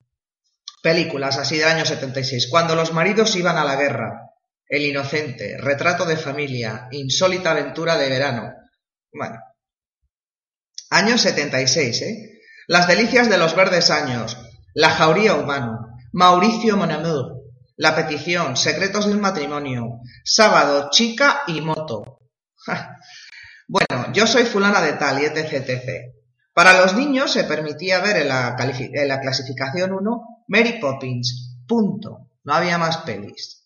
películas 0.82 1.38
así 1.38 1.58
del 1.58 1.68
año 1.68 1.86
76, 1.86 2.48
cuando 2.50 2.76
los 2.76 2.94
maridos 2.94 3.36
iban 3.36 3.58
a 3.58 3.66
la 3.66 3.76
guerra, 3.76 4.29
el 4.70 4.86
inocente, 4.86 5.58
retrato 5.58 6.06
de 6.06 6.16
familia, 6.16 6.88
insólita 6.92 7.52
aventura 7.52 7.98
de 7.98 8.08
verano. 8.08 8.54
Bueno. 9.12 9.40
Año 10.92 11.18
76, 11.18 12.02
¿eh? 12.04 12.40
Las 12.68 12.88
delicias 12.88 13.30
de 13.30 13.40
los 13.40 13.56
verdes 13.56 13.90
años, 13.90 14.38
La 14.76 14.92
jauría 14.92 15.34
humano, 15.34 15.88
Mauricio 16.14 16.78
Monamour, 16.78 17.42
La 17.78 17.96
petición, 17.96 18.56
Secretos 18.56 19.08
de 19.08 19.14
un 19.14 19.22
matrimonio, 19.22 20.02
Sábado, 20.24 20.90
Chica 20.92 21.42
y 21.48 21.62
Moto. 21.62 22.20
bueno, 23.68 24.14
yo 24.14 24.28
soy 24.28 24.44
fulana 24.44 24.82
de 24.82 24.94
tal 24.94 25.22
y 25.22 25.26
etc, 25.26 25.52
etc. 25.54 26.14
Para 26.54 26.80
los 26.80 26.96
niños 26.96 27.32
se 27.32 27.46
permitía 27.46 28.02
ver 28.02 28.18
en 28.18 28.28
la, 28.28 28.56
en 28.60 29.08
la 29.08 29.20
clasificación 29.20 29.94
1 29.94 30.44
Mary 30.48 30.80
Poppins. 30.80 31.58
Punto. 31.68 32.30
No 32.44 32.54
había 32.54 32.78
más 32.78 32.98
pelis. 32.98 33.59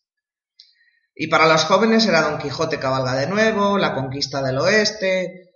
Y 1.16 1.28
para 1.28 1.48
los 1.48 1.66
jóvenes 1.66 2.08
era 2.08 2.22
Don 2.22 2.40
Quijote 2.40 2.80
cabalga 2.80 3.14
de 3.14 3.28
nuevo, 3.28 3.78
La 3.78 3.94
conquista 3.94 4.42
del 4.42 4.58
oeste. 4.58 5.52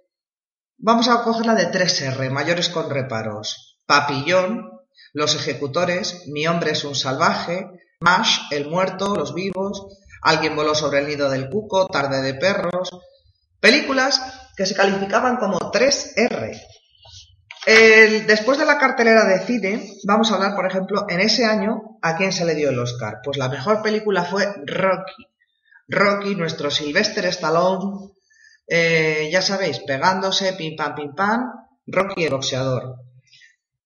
Vamos 0.77 1.07
a 1.07 1.23
coger 1.23 1.47
la 1.47 1.55
de 1.55 1.71
3R, 1.71 2.29
mayores 2.29 2.69
con 2.69 2.89
reparos. 2.89 3.79
Papillón, 3.85 4.69
Los 5.13 5.35
ejecutores, 5.35 6.27
Mi 6.27 6.47
hombre 6.47 6.71
es 6.71 6.83
un 6.83 6.95
salvaje, 6.95 7.67
Mash, 8.01 8.39
El 8.51 8.69
muerto, 8.69 9.15
Los 9.15 9.33
vivos, 9.33 9.87
Alguien 10.21 10.55
voló 10.55 10.75
sobre 10.75 10.99
el 10.99 11.07
nido 11.07 11.29
del 11.29 11.49
cuco, 11.49 11.87
Tarde 11.87 12.21
de 12.21 12.35
perros. 12.35 12.89
Películas 13.59 14.21
que 14.55 14.65
se 14.65 14.75
calificaban 14.75 15.37
como 15.37 15.57
3R. 15.57 16.61
después 18.27 18.59
de 18.59 18.65
la 18.65 18.77
cartelera 18.77 19.25
de 19.25 19.39
cine, 19.39 19.89
vamos 20.05 20.31
a 20.31 20.35
hablar, 20.35 20.55
por 20.55 20.67
ejemplo, 20.67 21.05
en 21.09 21.19
ese 21.19 21.45
año, 21.45 21.97
¿a 22.01 22.15
quién 22.15 22.31
se 22.31 22.45
le 22.45 22.53
dio 22.53 22.69
el 22.69 22.79
Oscar? 22.79 23.21
Pues 23.23 23.37
la 23.37 23.49
mejor 23.49 23.81
película 23.81 24.23
fue 24.23 24.45
Rocky. 24.65 25.25
Rocky, 25.87 26.35
nuestro 26.35 26.69
Sylvester 26.69 27.25
Stallone, 27.25 28.11
eh, 28.67 29.29
ya 29.31 29.41
sabéis, 29.41 29.79
pegándose, 29.79 30.53
pim 30.53 30.75
pam, 30.75 30.93
pim 30.93 31.15
pam, 31.15 31.39
Rocky 31.87 32.25
el 32.25 32.31
boxeador. 32.31 32.97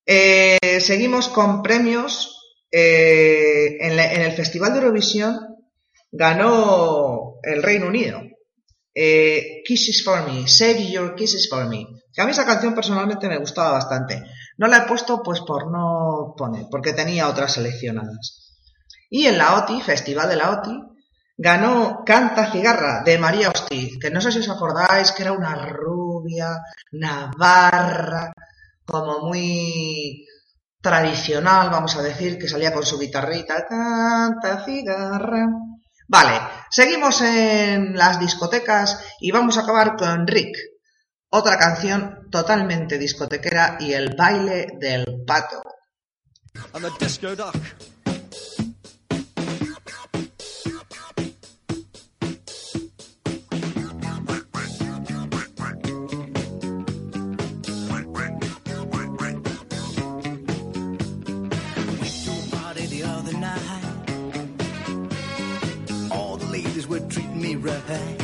Eh, 0.06 0.80
seguimos 0.82 1.30
con 1.30 1.62
premios. 1.62 2.38
Eh, 2.74 3.78
en, 3.82 4.00
el 4.00 4.32
Festival 4.32 4.72
de 4.72 4.80
Eurovisión 4.80 5.58
ganó 6.12 7.36
el 7.44 7.62
Reino 7.62 7.88
Unido. 7.88 8.22
kisses 8.94 10.04
for 10.04 10.26
Me, 10.26 10.48
Save 10.48 10.90
Your 10.90 11.16
Kisses 11.16 11.50
for 11.50 11.68
Me. 11.68 11.86
a 12.18 12.26
mí 12.26 12.32
esa 12.32 12.46
canción 12.46 12.74
personalmente 12.74 13.30
me 13.30 13.38
gustaba 13.38 13.74
bastante. 13.74 14.24
No 14.58 14.68
la 14.68 14.80
he 14.80 14.88
puesto 14.88 15.22
pues 15.22 15.42
por 15.42 15.72
no 15.72 16.34
poner, 16.36 16.66
porque 16.72 16.94
tenía 16.94 17.30
otras 17.30 17.54
seleccionadas. 17.54 18.58
Y 19.10 19.26
en 19.28 19.38
la 19.38 19.58
OTI, 19.58 19.82
Festival 19.82 20.30
de 20.30 20.36
la 20.38 20.52
OTI, 20.52 20.91
ganó 21.42 22.04
Canta 22.06 22.52
Cigarra 22.52 23.02
de 23.04 23.18
María 23.18 23.50
Hostiz, 23.50 23.98
que 24.00 24.12
no 24.12 24.22
sé 24.22 24.32
si 24.32 24.40
os 24.40 24.50
acordáis 24.50 25.12
que 25.12 25.24
era 25.24 25.32
una 25.32 25.56
rubia, 25.66 26.62
navarra, 26.92 28.32
como 28.86 29.28
muy 29.28 30.24
tradicional, 30.80 31.72
vamos 31.72 31.96
a 31.96 32.04
decir, 32.04 32.38
que 32.38 32.48
salía 32.48 32.72
con 32.72 32.86
su 32.86 33.00
guitarrita, 33.00 33.66
canta 33.68 34.64
cigarra. 34.64 35.48
Vale, 36.08 36.42
seguimos 36.70 37.22
en 37.22 37.98
las 37.98 38.20
discotecas 38.20 39.04
y 39.20 39.32
vamos 39.32 39.58
a 39.58 39.62
acabar 39.62 39.96
con 39.96 40.28
Rick, 40.28 40.56
otra 41.30 41.58
canción 41.58 42.28
totalmente 42.30 43.00
discotequera 43.00 43.78
y 43.80 43.94
el 43.94 44.16
baile 44.16 44.68
del 44.80 45.24
pato. 45.26 45.62
Right. 67.62 68.22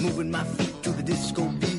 Moving 0.00 0.30
my 0.30 0.44
feet 0.44 0.82
to 0.82 0.90
the 0.90 1.02
disco 1.02 1.44
beat. 1.60 1.71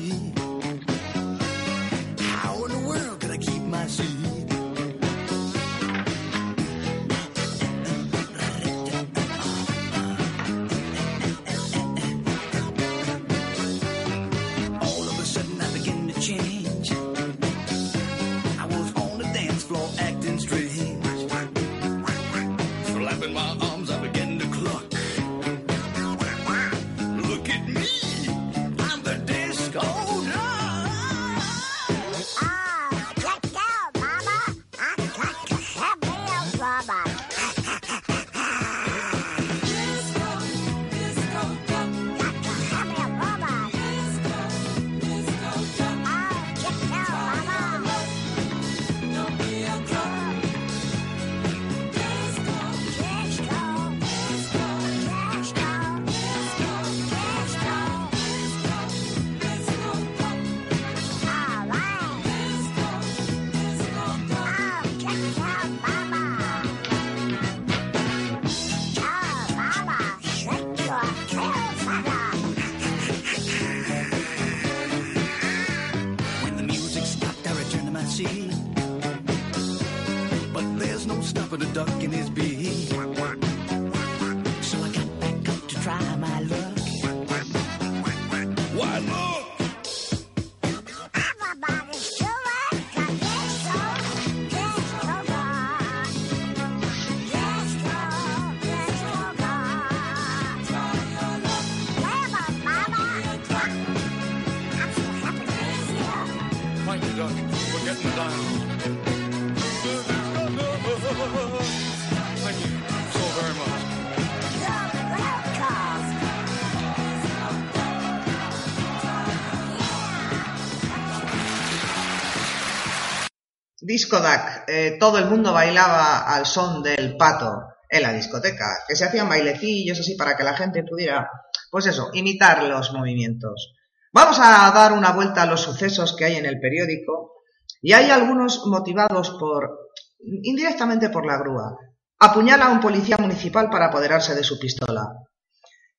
Disco 123.84 124.18
Duck. 124.18 124.64
Eh, 124.66 124.96
todo 124.98 125.18
el 125.18 125.26
mundo 125.26 125.52
bailaba 125.52 126.20
al 126.34 126.46
son 126.46 126.82
del 126.82 127.18
pato 127.18 127.64
en 127.86 128.02
la 128.02 128.14
discoteca, 128.14 128.82
que 128.88 128.96
se 128.96 129.04
hacían 129.04 129.28
bailecillos 129.28 130.00
así 130.00 130.16
para 130.16 130.36
que 130.36 130.42
la 130.42 130.56
gente 130.56 130.82
pudiera, 130.82 131.28
pues 131.70 131.86
eso, 131.86 132.08
imitar 132.14 132.64
los 132.64 132.92
movimientos. 132.94 133.74
Vamos 134.10 134.38
a 134.40 134.70
dar 134.70 134.94
una 134.94 135.12
vuelta 135.12 135.42
a 135.42 135.46
los 135.46 135.60
sucesos 135.60 136.16
que 136.16 136.24
hay 136.24 136.36
en 136.36 136.46
el 136.46 136.60
periódico 136.60 137.42
y 137.82 137.92
hay 137.92 138.10
algunos 138.10 138.64
motivados 138.66 139.36
por, 139.38 139.90
indirectamente 140.18 141.10
por 141.10 141.26
la 141.26 141.36
grúa. 141.36 141.76
Apuñala 142.18 142.66
a 142.66 142.70
un 142.70 142.80
policía 142.80 143.18
municipal 143.18 143.68
para 143.68 143.86
apoderarse 143.86 144.34
de 144.34 144.44
su 144.44 144.58
pistola. 144.58 145.08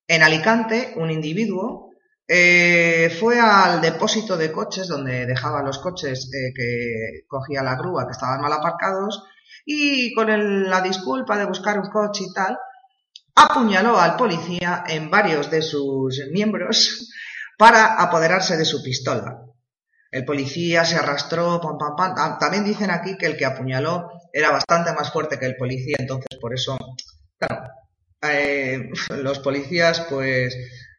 En 0.07 0.23
Alicante, 0.23 0.93
un 0.97 1.11
individuo 1.11 1.91
eh, 2.27 3.15
fue 3.19 3.39
al 3.39 3.81
depósito 3.81 4.35
de 4.37 4.51
coches 4.51 4.87
donde 4.87 5.25
dejaba 5.25 5.61
los 5.63 5.79
coches 5.79 6.29
eh, 6.33 6.53
que 6.55 7.25
cogía 7.27 7.61
la 7.63 7.75
grúa 7.75 8.05
que 8.07 8.13
estaban 8.13 8.41
mal 8.41 8.53
aparcados 8.53 9.23
y 9.65 10.13
con 10.13 10.29
el- 10.29 10.69
la 10.69 10.81
disculpa 10.81 11.37
de 11.37 11.45
buscar 11.45 11.79
un 11.79 11.89
coche 11.89 12.23
y 12.29 12.33
tal, 12.33 12.57
apuñaló 13.35 13.99
al 13.99 14.15
policía 14.15 14.83
en 14.87 15.09
varios 15.09 15.49
de 15.51 15.61
sus 15.61 16.19
miembros 16.31 17.09
para 17.57 17.95
apoderarse 18.01 18.57
de 18.57 18.65
su 18.65 18.83
pistola. 18.83 19.41
El 20.11 20.23
policía 20.25 20.85
se 20.85 20.95
arrastró, 20.95 21.59
pam, 21.61 21.77
pam, 21.77 21.95
pam. 21.95 22.13
Ah, 22.17 22.37
También 22.39 22.63
dicen 22.63 22.89
aquí 22.89 23.17
que 23.17 23.25
el 23.25 23.35
que 23.37 23.45
apuñaló 23.45 24.09
era 24.31 24.49
bastante 24.51 24.93
más 24.93 25.11
fuerte 25.11 25.37
que 25.37 25.45
el 25.45 25.57
policía, 25.57 25.97
entonces 25.99 26.37
por 26.39 26.53
eso, 26.53 26.77
claro, 27.37 27.69
eh, 28.21 28.89
los 29.21 29.39
policías 29.39 30.01
pues 30.09 30.55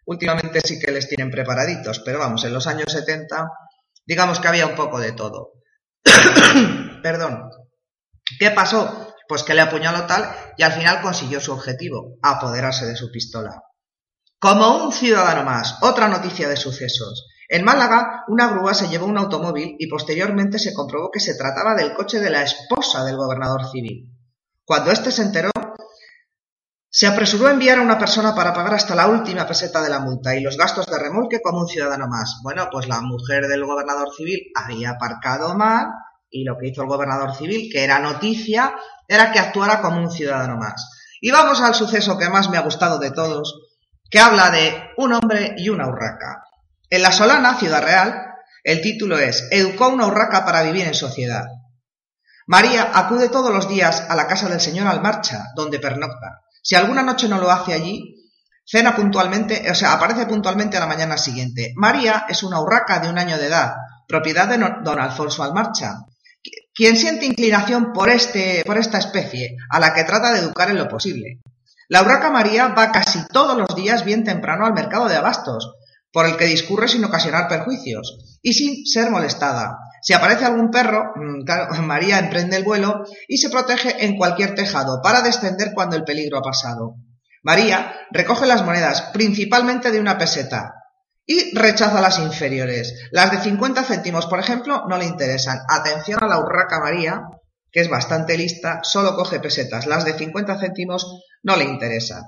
últimamente 0.06 0.60
sí 0.64 0.78
que 0.78 0.90
les 0.90 1.08
tienen 1.08 1.30
preparaditos, 1.30 2.00
pero 2.00 2.18
vamos, 2.18 2.44
en 2.44 2.54
los 2.54 2.66
años 2.66 2.90
70 2.90 3.46
digamos 4.06 4.40
que 4.40 4.48
había 4.48 4.66
un 4.66 4.74
poco 4.74 5.00
de 5.00 5.12
todo. 5.12 5.52
Perdón. 7.02 7.50
¿Qué 8.38 8.50
pasó? 8.50 9.14
Pues 9.28 9.42
que 9.42 9.54
le 9.54 9.60
apuñaló 9.60 10.06
tal 10.06 10.34
y 10.56 10.62
al 10.62 10.72
final 10.72 11.00
consiguió 11.00 11.40
su 11.40 11.52
objetivo, 11.52 12.16
apoderarse 12.22 12.86
de 12.86 12.96
su 12.96 13.10
pistola. 13.10 13.62
Como 14.38 14.84
un 14.84 14.92
ciudadano 14.92 15.42
más, 15.42 15.78
otra 15.82 16.08
noticia 16.08 16.48
de 16.48 16.56
sucesos. 16.56 17.26
En 17.48 17.64
Málaga, 17.64 18.24
una 18.28 18.48
grúa 18.48 18.74
se 18.74 18.88
llevó 18.88 19.06
un 19.06 19.18
automóvil 19.18 19.76
y 19.78 19.88
posteriormente 19.88 20.58
se 20.58 20.74
comprobó 20.74 21.10
que 21.12 21.20
se 21.20 21.36
trataba 21.36 21.74
del 21.74 21.94
coche 21.94 22.20
de 22.20 22.30
la 22.30 22.42
esposa 22.42 23.04
del 23.04 23.16
gobernador 23.16 23.68
civil. 23.70 24.12
Cuando 24.64 24.90
éste 24.90 25.12
se 25.12 25.22
enteró, 25.22 25.50
se 26.96 27.06
apresuró 27.06 27.48
a 27.48 27.50
enviar 27.50 27.76
a 27.76 27.82
una 27.82 27.98
persona 27.98 28.34
para 28.34 28.54
pagar 28.54 28.72
hasta 28.72 28.94
la 28.94 29.06
última 29.06 29.46
peseta 29.46 29.82
de 29.82 29.90
la 29.90 30.00
multa 30.00 30.34
y 30.34 30.40
los 30.40 30.56
gastos 30.56 30.86
de 30.86 30.98
remolque 30.98 31.42
como 31.42 31.60
un 31.60 31.68
ciudadano 31.68 32.06
más. 32.08 32.38
Bueno, 32.42 32.68
pues 32.72 32.88
la 32.88 33.02
mujer 33.02 33.48
del 33.48 33.66
gobernador 33.66 34.14
civil 34.16 34.50
había 34.54 34.92
aparcado 34.92 35.54
mal 35.54 35.88
y 36.30 36.44
lo 36.44 36.56
que 36.56 36.68
hizo 36.68 36.80
el 36.80 36.88
gobernador 36.88 37.34
civil, 37.36 37.68
que 37.70 37.84
era 37.84 37.98
noticia, 37.98 38.74
era 39.06 39.30
que 39.30 39.38
actuara 39.38 39.82
como 39.82 39.98
un 40.00 40.10
ciudadano 40.10 40.56
más. 40.56 40.88
Y 41.20 41.30
vamos 41.30 41.60
al 41.60 41.74
suceso 41.74 42.16
que 42.16 42.30
más 42.30 42.48
me 42.48 42.56
ha 42.56 42.62
gustado 42.62 42.98
de 42.98 43.10
todos, 43.10 43.60
que 44.10 44.18
habla 44.18 44.50
de 44.50 44.92
un 44.96 45.12
hombre 45.12 45.54
y 45.58 45.68
una 45.68 45.88
urraca. 45.88 46.44
En 46.88 47.02
La 47.02 47.12
Solana, 47.12 47.58
Ciudad 47.58 47.82
Real, 47.82 48.24
el 48.64 48.80
título 48.80 49.18
es 49.18 49.46
Educó 49.50 49.90
una 49.90 50.06
urraca 50.06 50.46
para 50.46 50.62
vivir 50.62 50.86
en 50.86 50.94
sociedad. 50.94 51.44
María 52.46 52.90
acude 52.94 53.28
todos 53.28 53.52
los 53.52 53.68
días 53.68 54.06
a 54.08 54.16
la 54.16 54.26
casa 54.26 54.48
del 54.48 54.62
señor 54.62 54.86
Almarcha, 54.86 55.44
donde 55.54 55.78
pernocta. 55.78 56.45
Si 56.66 56.74
alguna 56.74 57.02
noche 57.04 57.28
no 57.28 57.38
lo 57.38 57.48
hace 57.48 57.74
allí, 57.74 58.12
cena 58.64 58.96
puntualmente, 58.96 59.70
o 59.70 59.74
sea, 59.76 59.92
aparece 59.92 60.26
puntualmente 60.26 60.76
a 60.76 60.80
la 60.80 60.88
mañana 60.88 61.16
siguiente. 61.16 61.72
María 61.76 62.26
es 62.28 62.42
una 62.42 62.60
urraca 62.60 62.98
de 62.98 63.08
un 63.08 63.18
año 63.18 63.38
de 63.38 63.46
edad, 63.46 63.74
propiedad 64.08 64.48
de 64.48 64.58
don 64.82 64.98
Alfonso 64.98 65.44
Almarcha, 65.44 65.94
qui- 66.42 66.50
quien 66.74 66.96
siente 66.96 67.24
inclinación 67.24 67.92
por, 67.92 68.10
este, 68.10 68.64
por 68.66 68.78
esta 68.78 68.98
especie, 68.98 69.56
a 69.70 69.78
la 69.78 69.94
que 69.94 70.02
trata 70.02 70.32
de 70.32 70.40
educar 70.40 70.68
en 70.68 70.78
lo 70.78 70.88
posible. 70.88 71.38
La 71.88 72.02
urraca 72.02 72.32
María 72.32 72.66
va 72.68 72.90
casi 72.90 73.24
todos 73.28 73.56
los 73.56 73.76
días 73.76 74.04
bien 74.04 74.24
temprano 74.24 74.66
al 74.66 74.72
mercado 74.74 75.06
de 75.08 75.14
abastos, 75.14 75.70
por 76.12 76.26
el 76.26 76.36
que 76.36 76.46
discurre 76.46 76.88
sin 76.88 77.04
ocasionar 77.04 77.46
perjuicios 77.46 78.38
y 78.42 78.54
sin 78.54 78.84
ser 78.86 79.12
molestada. 79.12 79.78
Si 80.06 80.12
aparece 80.12 80.44
algún 80.44 80.70
perro, 80.70 81.14
mm, 81.16 81.42
María 81.82 82.20
emprende 82.20 82.56
el 82.56 82.62
vuelo 82.62 83.02
y 83.26 83.38
se 83.38 83.50
protege 83.50 84.04
en 84.04 84.16
cualquier 84.16 84.54
tejado 84.54 85.00
para 85.02 85.20
descender 85.20 85.72
cuando 85.74 85.96
el 85.96 86.04
peligro 86.04 86.38
ha 86.38 86.42
pasado. 86.42 86.94
María 87.42 87.92
recoge 88.12 88.46
las 88.46 88.64
monedas, 88.64 89.10
principalmente 89.12 89.90
de 89.90 89.98
una 89.98 90.16
peseta, 90.16 90.74
y 91.26 91.56
rechaza 91.58 92.00
las 92.00 92.20
inferiores. 92.20 93.08
Las 93.10 93.32
de 93.32 93.38
50 93.38 93.82
céntimos, 93.82 94.26
por 94.26 94.38
ejemplo, 94.38 94.84
no 94.88 94.96
le 94.96 95.06
interesan. 95.06 95.58
Atención 95.68 96.22
a 96.22 96.28
la 96.28 96.38
urraca 96.38 96.78
María, 96.78 97.22
que 97.72 97.80
es 97.80 97.90
bastante 97.90 98.38
lista, 98.38 98.84
solo 98.84 99.16
coge 99.16 99.40
pesetas. 99.40 99.86
Las 99.86 100.04
de 100.04 100.12
50 100.12 100.56
céntimos 100.60 101.20
no 101.42 101.56
le 101.56 101.64
interesan. 101.64 102.22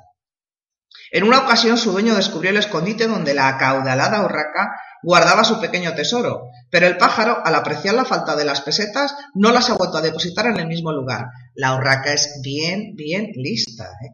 En 1.10 1.24
una 1.24 1.38
ocasión 1.38 1.78
su 1.78 1.92
dueño 1.92 2.14
descubrió 2.14 2.50
el 2.50 2.56
escondite 2.58 3.06
donde 3.06 3.34
la 3.34 3.48
acaudalada 3.48 4.24
urraca 4.24 4.80
guardaba 5.02 5.44
su 5.44 5.60
pequeño 5.60 5.94
tesoro, 5.94 6.48
pero 6.70 6.86
el 6.86 6.96
pájaro, 6.96 7.38
al 7.44 7.54
apreciar 7.54 7.94
la 7.94 8.04
falta 8.04 8.36
de 8.36 8.44
las 8.44 8.60
pesetas, 8.60 9.14
no 9.34 9.52
las 9.52 9.70
ha 9.70 9.74
vuelto 9.74 9.98
a 9.98 10.02
depositar 10.02 10.46
en 10.46 10.58
el 10.58 10.66
mismo 10.66 10.92
lugar. 10.92 11.26
La 11.54 11.74
urraca 11.74 12.12
es 12.12 12.40
bien, 12.42 12.94
bien 12.94 13.30
lista. 13.34 13.84
¿eh? 13.84 14.10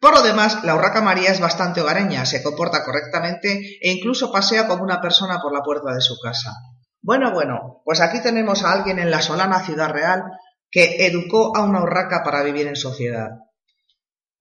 Por 0.00 0.14
lo 0.14 0.22
demás, 0.22 0.64
la 0.64 0.74
urraca 0.74 1.00
María 1.02 1.30
es 1.30 1.40
bastante 1.40 1.80
hogareña, 1.80 2.24
se 2.24 2.42
comporta 2.42 2.84
correctamente 2.84 3.78
e 3.80 3.92
incluso 3.92 4.32
pasea 4.32 4.66
como 4.66 4.82
una 4.82 5.00
persona 5.00 5.40
por 5.40 5.52
la 5.52 5.62
puerta 5.62 5.92
de 5.92 6.00
su 6.00 6.18
casa. 6.20 6.52
Bueno, 7.00 7.32
bueno, 7.32 7.82
pues 7.84 8.00
aquí 8.00 8.20
tenemos 8.22 8.64
a 8.64 8.72
alguien 8.72 8.98
en 8.98 9.10
la 9.10 9.20
solana 9.20 9.64
Ciudad 9.64 9.90
Real 9.90 10.24
que 10.70 11.06
educó 11.06 11.56
a 11.56 11.62
una 11.62 11.82
urraca 11.82 12.22
para 12.22 12.42
vivir 12.42 12.66
en 12.66 12.76
sociedad. 12.76 13.30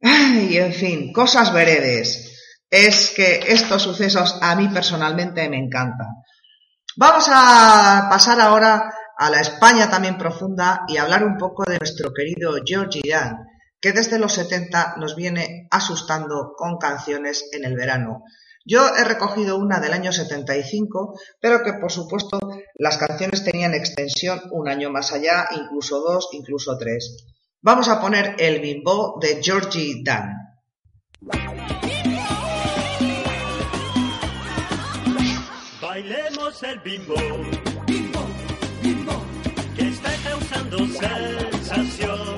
Ay, 0.02 0.58
en 0.58 0.74
fin, 0.74 1.12
cosas 1.12 1.54
veredes. 1.54 2.34
Es 2.70 3.14
que 3.16 3.40
estos 3.48 3.82
sucesos 3.82 4.38
a 4.42 4.56
mí 4.56 4.68
personalmente 4.70 5.48
me 5.50 5.58
encantan. 5.58 6.08
Vamos 6.98 7.28
a 7.30 8.08
pasar 8.10 8.40
ahora 8.42 8.94
a 9.18 9.30
la 9.30 9.40
España 9.40 9.90
también 9.90 10.18
profunda 10.18 10.82
y 10.88 10.98
hablar 10.98 11.24
un 11.24 11.38
poco 11.38 11.64
de 11.64 11.78
nuestro 11.80 12.14
querido 12.14 12.56
Georgie 12.66 13.02
Dan, 13.10 13.38
que 13.80 13.92
desde 13.92 14.20
los 14.20 14.34
70 14.34 14.96
nos 14.98 15.16
viene 15.16 15.68
asustando 15.72 16.54
con 16.56 16.78
canciones 16.78 17.50
en 17.52 17.66
el 17.66 17.76
verano. 17.76 18.24
Yo 18.66 18.86
he 18.96 19.04
recogido 19.04 19.58
una 19.58 19.80
del 19.80 19.94
año 19.94 20.12
75, 20.12 21.18
pero 21.40 21.64
que 21.64 21.74
por 21.74 21.92
supuesto 21.92 22.38
las 22.76 22.98
canciones 22.98 23.44
tenían 23.46 23.74
extensión 23.74 24.42
un 24.52 24.68
año 24.68 24.90
más 24.90 25.14
allá, 25.14 25.48
incluso 25.52 26.02
dos, 26.02 26.30
incluso 26.34 26.78
tres. 26.78 27.26
Vamos 27.68 27.90
a 27.90 28.00
poner 28.00 28.36
el 28.40 28.62
bimbo 28.62 29.20
de 29.20 29.44
Georgie 29.44 30.02
Dan. 30.02 30.56
Bailemos 35.82 36.64
el 36.64 36.80
bimbo. 36.80 37.16
Bimbo, 37.86 38.26
bimbo. 38.82 39.22
Que 39.76 39.90
está 39.90 40.12
causando 40.24 40.78
sensación. 40.88 42.38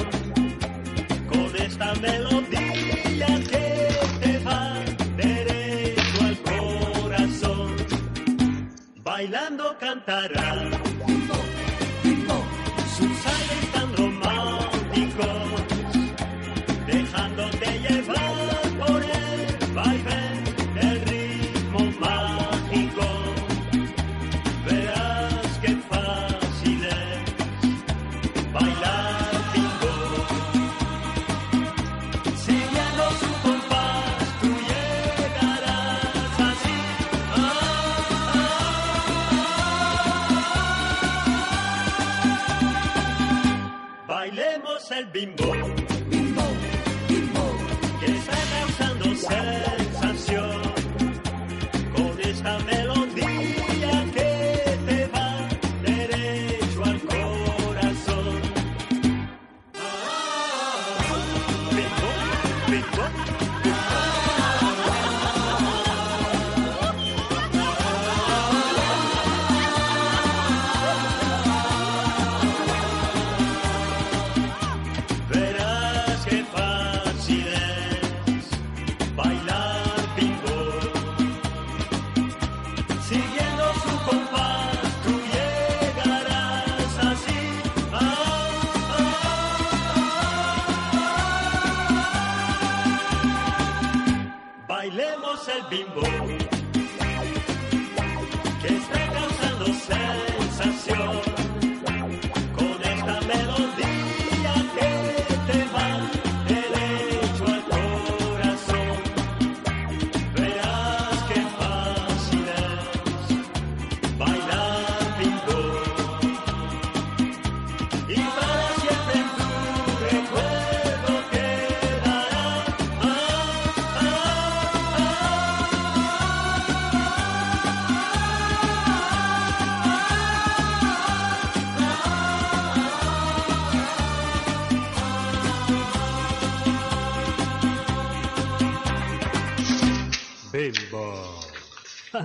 Con 1.30 1.56
esta 1.58 1.94
melodía 2.02 3.28
que 3.52 3.88
te 4.22 4.40
va 4.40 4.84
derecho 5.16 6.26
al 6.26 6.38
corazón. 6.40 7.76
Bailando 9.04 9.78
cantará. 9.78 10.89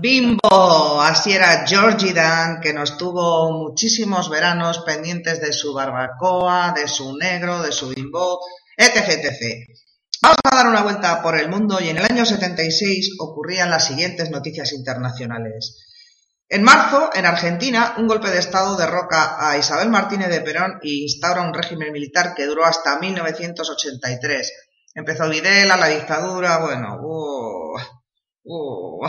Bimbo, 0.01 1.01
así 1.01 1.33
era 1.33 1.65
Georgie 1.67 2.13
Dan, 2.13 2.61
que 2.61 2.73
nos 2.73 2.99
tuvo 2.99 3.53
muchísimos 3.53 4.29
veranos 4.29 4.81
pendientes 4.81 5.41
de 5.41 5.53
su 5.53 5.73
barbacoa, 5.73 6.73
de 6.75 6.89
su 6.89 7.17
negro, 7.17 7.63
de 7.63 7.71
su 7.71 7.89
bimbo, 7.89 8.41
etc, 8.77 9.09
etc. 9.09 9.69
Vamos 10.21 10.39
a 10.43 10.57
dar 10.57 10.67
una 10.67 10.83
vuelta 10.83 11.23
por 11.23 11.39
el 11.39 11.49
mundo 11.49 11.81
y 11.81 11.91
en 11.91 11.99
el 11.99 12.05
año 12.05 12.27
76 12.27 13.17
ocurrían 13.21 13.71
las 13.71 13.87
siguientes 13.87 14.31
noticias 14.31 14.73
internacionales. 14.73 15.85
En 16.49 16.63
marzo, 16.63 17.11
en 17.15 17.27
Argentina, 17.27 17.95
un 17.99 18.09
golpe 18.09 18.31
de 18.31 18.39
Estado 18.39 18.77
derroca 18.77 19.37
a 19.39 19.57
Isabel 19.59 19.91
Martínez 19.91 20.29
de 20.29 20.41
Perón 20.41 20.81
e 20.83 20.89
instaura 21.03 21.43
un 21.43 21.55
régimen 21.55 21.93
militar 21.93 22.35
que 22.35 22.47
duró 22.47 22.65
hasta 22.65 22.99
1983. 22.99 24.53
Empezó 24.95 25.29
Videla, 25.29 25.77
la 25.77 25.89
dictadura, 25.89 26.59
bueno, 26.59 26.99
uh, 27.01 27.79
uh. 28.45 29.07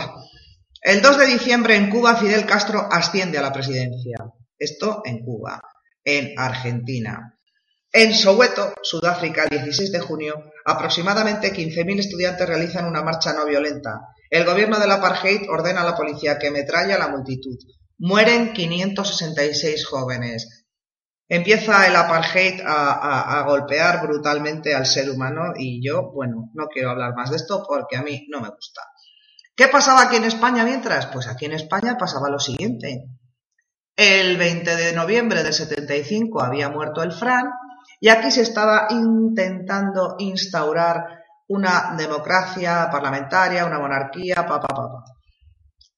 El 0.86 1.02
2 1.02 1.18
de 1.18 1.26
diciembre 1.26 1.74
en 1.74 1.90
Cuba 1.90 2.14
Fidel 2.14 2.46
Castro 2.46 2.86
asciende 2.88 3.38
a 3.38 3.42
la 3.42 3.52
presidencia. 3.52 4.18
Esto 4.56 5.02
en 5.04 5.24
Cuba. 5.24 5.60
En 6.04 6.38
Argentina. 6.38 7.40
En 7.90 8.14
Soweto, 8.14 8.72
Sudáfrica, 8.84 9.48
el 9.50 9.64
16 9.64 9.90
de 9.90 9.98
junio, 9.98 10.44
aproximadamente 10.64 11.52
15.000 11.52 11.98
estudiantes 11.98 12.48
realizan 12.48 12.86
una 12.86 13.02
marcha 13.02 13.32
no 13.32 13.44
violenta. 13.44 13.98
El 14.30 14.44
gobierno 14.44 14.78
del 14.78 14.92
apartheid 14.92 15.50
ordena 15.50 15.80
a 15.80 15.86
la 15.86 15.96
policía 15.96 16.38
que 16.38 16.52
metralla 16.52 16.94
a 16.94 17.00
la 17.00 17.08
multitud. 17.08 17.58
Mueren 17.98 18.52
566 18.52 19.84
jóvenes. 19.86 20.68
Empieza 21.28 21.88
el 21.88 21.96
apartheid 21.96 22.60
a, 22.60 22.92
a, 22.92 23.40
a, 23.40 23.42
golpear 23.42 24.06
brutalmente 24.06 24.72
al 24.72 24.86
ser 24.86 25.10
humano 25.10 25.52
y 25.56 25.84
yo, 25.84 26.12
bueno, 26.12 26.48
no 26.54 26.68
quiero 26.68 26.90
hablar 26.90 27.16
más 27.16 27.30
de 27.30 27.38
esto 27.38 27.64
porque 27.66 27.96
a 27.96 28.02
mí 28.02 28.28
no 28.30 28.40
me 28.40 28.50
gusta. 28.50 28.82
¿Qué 29.56 29.68
pasaba 29.68 30.02
aquí 30.02 30.16
en 30.16 30.24
España 30.24 30.64
mientras? 30.64 31.06
Pues 31.06 31.26
aquí 31.26 31.46
en 31.46 31.54
España 31.54 31.96
pasaba 31.98 32.28
lo 32.28 32.38
siguiente. 32.38 33.06
El 33.96 34.36
20 34.36 34.76
de 34.76 34.92
noviembre 34.92 35.42
del 35.42 35.54
75 35.54 36.42
había 36.42 36.68
muerto 36.68 37.02
el 37.02 37.10
Fran 37.10 37.46
y 37.98 38.10
aquí 38.10 38.30
se 38.30 38.42
estaba 38.42 38.88
intentando 38.90 40.16
instaurar 40.18 41.06
una 41.48 41.94
democracia 41.96 42.90
parlamentaria, 42.92 43.64
una 43.64 43.78
monarquía, 43.78 44.46
pa, 44.46 44.60
pa. 44.60 45.04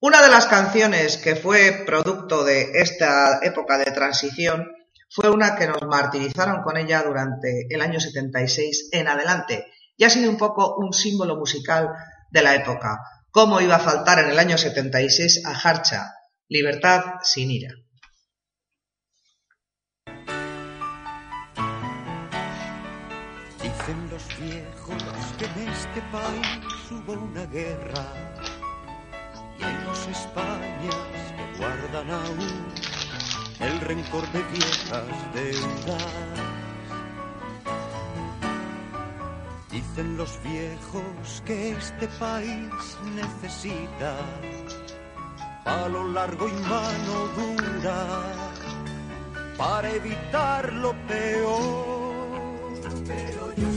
Una 0.00 0.22
de 0.22 0.28
las 0.28 0.46
canciones 0.46 1.16
que 1.16 1.34
fue 1.34 1.82
producto 1.84 2.44
de 2.44 2.70
esta 2.74 3.40
época 3.42 3.76
de 3.78 3.90
transición 3.90 4.68
fue 5.10 5.30
una 5.30 5.56
que 5.56 5.66
nos 5.66 5.82
martirizaron 5.82 6.62
con 6.62 6.76
ella 6.76 7.02
durante 7.02 7.66
el 7.68 7.80
año 7.80 7.98
76 7.98 8.90
en 8.92 9.08
adelante 9.08 9.66
y 9.96 10.04
ha 10.04 10.10
sido 10.10 10.30
un 10.30 10.38
poco 10.38 10.76
un 10.76 10.92
símbolo 10.92 11.34
musical 11.34 11.88
de 12.30 12.42
la 12.42 12.54
época. 12.54 13.00
¿Cómo 13.38 13.61
iba 13.61 13.77
a 13.77 13.79
faltar 13.79 14.18
en 14.18 14.31
el 14.31 14.38
año 14.40 14.59
76 14.59 15.46
a 15.46 15.53
Harcha? 15.53 16.12
Libertad 16.48 17.20
sin 17.22 17.53
ira. 17.53 17.70
Dicen 23.62 24.11
los 24.11 24.27
viejos 24.40 25.05
que 25.38 25.44
en 25.44 25.68
este 25.68 26.03
país 26.11 26.90
hubo 26.90 27.12
una 27.12 27.46
guerra 27.46 28.07
y 29.57 29.62
hay 29.62 29.85
dos 29.87 30.09
Españas 30.09 30.96
que 31.37 31.59
guardan 31.61 32.11
aún 32.11 32.74
el 33.61 33.81
rencor 33.83 34.33
de 34.33 34.42
viejas 34.42 35.33
deudas. 35.33 36.57
Dicen 39.78 40.16
los 40.16 40.42
viejos 40.42 41.40
que 41.46 41.70
este 41.70 42.08
país 42.18 42.98
necesita 43.14 44.12
palo 45.64 46.02
largo 46.08 46.48
y 46.48 46.52
mano 46.52 47.14
dura 47.38 48.06
para 49.56 49.88
evitar 49.88 50.72
lo 50.72 50.92
peor. 51.06 52.74
Pero 53.06 53.54
yo 53.54 53.70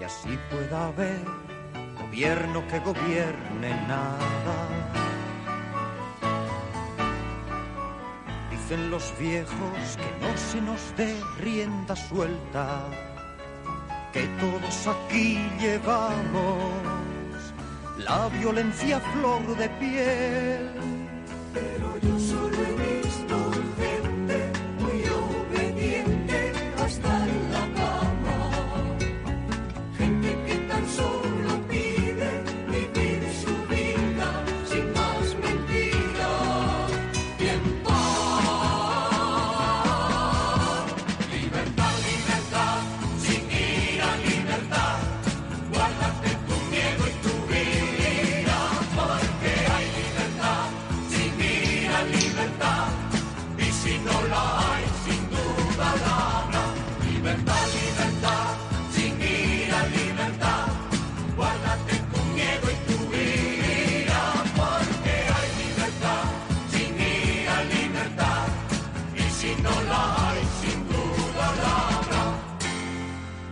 que 0.00 0.06
así 0.06 0.38
pueda 0.50 0.86
haber 0.86 1.20
gobierno 2.00 2.66
que 2.68 2.78
gobierne 2.78 3.70
nada. 3.86 4.56
Dicen 8.50 8.90
los 8.90 9.12
viejos 9.18 9.98
que 9.98 10.26
no 10.26 10.34
se 10.38 10.60
nos 10.62 10.96
dé 10.96 11.14
rienda 11.38 11.94
suelta 11.94 12.80
que 14.14 14.22
todos 14.40 14.86
aquí 14.86 15.38
llevamos 15.60 16.72
la 17.98 18.28
violencia 18.28 19.00
flor 19.00 19.54
de 19.58 19.68
piel. 19.80 20.70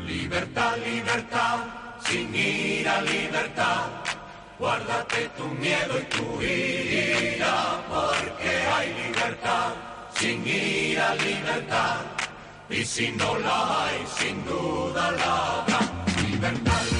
Libertad, 0.06 0.76
libertad, 0.84 1.58
sin 2.04 2.34
ira, 2.34 3.00
libertad. 3.02 3.86
Guárdate 4.58 5.28
tu 5.36 5.44
miedo 5.48 5.98
y 5.98 6.04
tu 6.04 6.38
vida, 6.38 7.82
porque 7.88 8.50
hay 8.72 8.94
libertad, 8.94 9.74
sin 10.18 10.44
la 10.44 11.14
habrá. 11.14 11.14
Libertad, 11.14 12.00
y 12.70 12.84
si 12.84 13.12
no 13.12 13.38
la 13.38 13.84
hay, 13.84 14.04
sin 14.18 14.44
duda 14.44 15.12
la 15.12 15.60
habrá. 15.60 15.80
Libertad, 16.28 16.97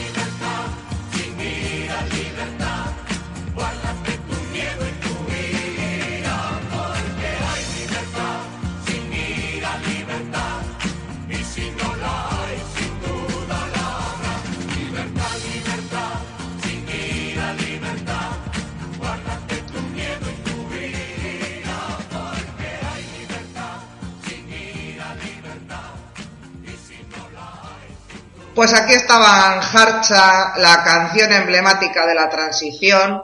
Pues 28.58 28.74
aquí 28.74 28.94
estaban 28.94 29.60
Harcha, 29.60 30.58
la 30.58 30.82
canción 30.82 31.30
emblemática 31.30 32.04
de 32.08 32.16
la 32.16 32.28
transición, 32.28 33.22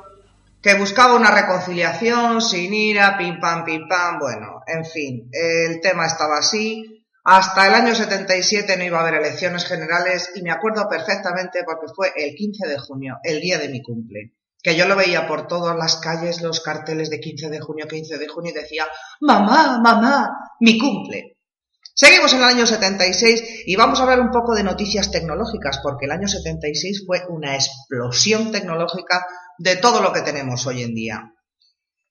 que 0.63 0.75
buscaba 0.75 1.17
una 1.17 1.33
reconciliación 1.33 2.41
sin 2.41 2.73
ira, 2.73 3.19
pim 3.19 3.41
pam, 3.41 3.65
pim 3.65 3.89
pam, 3.89 4.21
bueno, 4.21 4.61
en 4.65 4.85
fin, 4.85 5.29
el 5.33 5.81
tema 5.81 6.07
estaba 6.07 6.39
así. 6.39 7.05
Hasta 7.25 7.67
el 7.67 7.75
año 7.75 7.97
77 7.97 8.77
no 8.77 8.85
iba 8.85 8.99
a 8.99 9.01
haber 9.01 9.15
elecciones 9.15 9.65
generales 9.65 10.31
y 10.37 10.43
me 10.43 10.53
acuerdo 10.53 10.89
perfectamente 10.89 11.65
porque 11.65 11.93
fue 11.93 12.13
el 12.15 12.37
15 12.37 12.69
de 12.69 12.79
junio, 12.79 13.17
el 13.25 13.41
día 13.41 13.59
de 13.59 13.71
mi 13.71 13.83
cumple, 13.83 14.35
que 14.63 14.77
yo 14.77 14.87
lo 14.87 14.95
veía 14.95 15.27
por 15.27 15.49
todas 15.49 15.77
las 15.77 15.97
calles, 15.97 16.43
los 16.43 16.61
carteles 16.61 17.11
de 17.11 17.19
15 17.19 17.51
de 17.51 17.59
junio, 17.59 17.89
15 17.89 18.19
de 18.19 18.29
junio 18.29 18.53
y 18.53 18.61
decía, 18.61 18.87
mamá, 19.19 19.81
mamá, 19.83 20.31
mi 20.61 20.79
cumple. 20.79 21.34
Seguimos 21.97 22.33
en 22.33 22.41
el 22.41 22.47
año 22.47 22.67
76 22.67 23.63
y 23.67 23.77
vamos 23.77 24.01
a 24.01 24.03
hablar 24.03 24.19
un 24.19 24.33
poco 24.33 24.53
de 24.55 24.65
noticias 24.65 25.13
tecnológicas, 25.13 25.79
porque 25.81 26.07
el 26.07 26.11
año 26.11 26.27
76 26.27 27.05
fue 27.07 27.23
una 27.29 27.55
explosión 27.55 28.51
tecnológica 28.51 29.25
de 29.59 29.77
todo 29.77 30.03
lo 30.03 30.13
que 30.13 30.23
tenemos 30.23 30.67
hoy 30.67 30.83
en 30.83 30.95
día. 30.95 31.33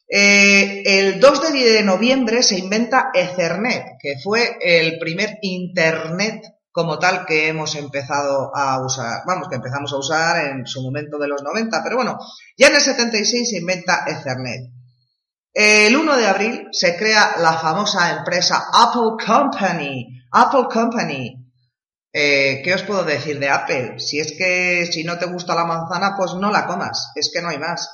Eh, 0.07 0.83
el 0.85 1.19
2 1.19 1.51
de 1.51 1.83
noviembre 1.83 2.43
se 2.43 2.57
inventa 2.57 3.09
Ethernet, 3.13 3.97
que 3.99 4.15
fue 4.23 4.57
el 4.61 4.99
primer 4.99 5.39
Internet 5.41 6.43
como 6.71 6.97
tal 6.97 7.25
que 7.25 7.49
hemos 7.49 7.75
empezado 7.75 8.55
a 8.55 8.83
usar. 8.85 9.23
Vamos, 9.27 9.49
que 9.49 9.55
empezamos 9.55 9.91
a 9.91 9.97
usar 9.97 10.45
en 10.45 10.65
su 10.65 10.81
momento 10.81 11.17
de 11.17 11.27
los 11.27 11.43
90, 11.43 11.83
pero 11.83 11.97
bueno, 11.97 12.17
ya 12.57 12.67
en 12.67 12.75
el 12.75 12.81
76 12.81 13.49
se 13.49 13.57
inventa 13.57 14.05
Ethernet. 14.07 14.71
El 15.55 15.95
1 15.95 16.17
de 16.17 16.25
abril 16.25 16.67
se 16.71 16.97
crea 16.97 17.35
la 17.37 17.53
famosa 17.53 18.17
empresa 18.17 18.69
Apple 18.73 19.23
Company. 19.23 20.07
Apple 20.31 20.65
Company. 20.67 21.43
Eh, 22.11 22.61
¿Qué 22.63 22.73
os 22.73 22.81
puedo 22.81 23.03
decir 23.03 23.37
de 23.39 23.49
Apple? 23.49 23.99
Si 23.99 24.19
es 24.19 24.31
que 24.31 24.87
si 24.91 25.03
no 25.03 25.19
te 25.19 25.27
gusta 25.27 25.53
la 25.53 25.65
manzana, 25.65 26.15
pues 26.17 26.33
no 26.33 26.49
la 26.51 26.65
comas. 26.65 27.11
Es 27.13 27.29
que 27.31 27.43
no 27.43 27.49
hay 27.49 27.59
más. 27.59 27.87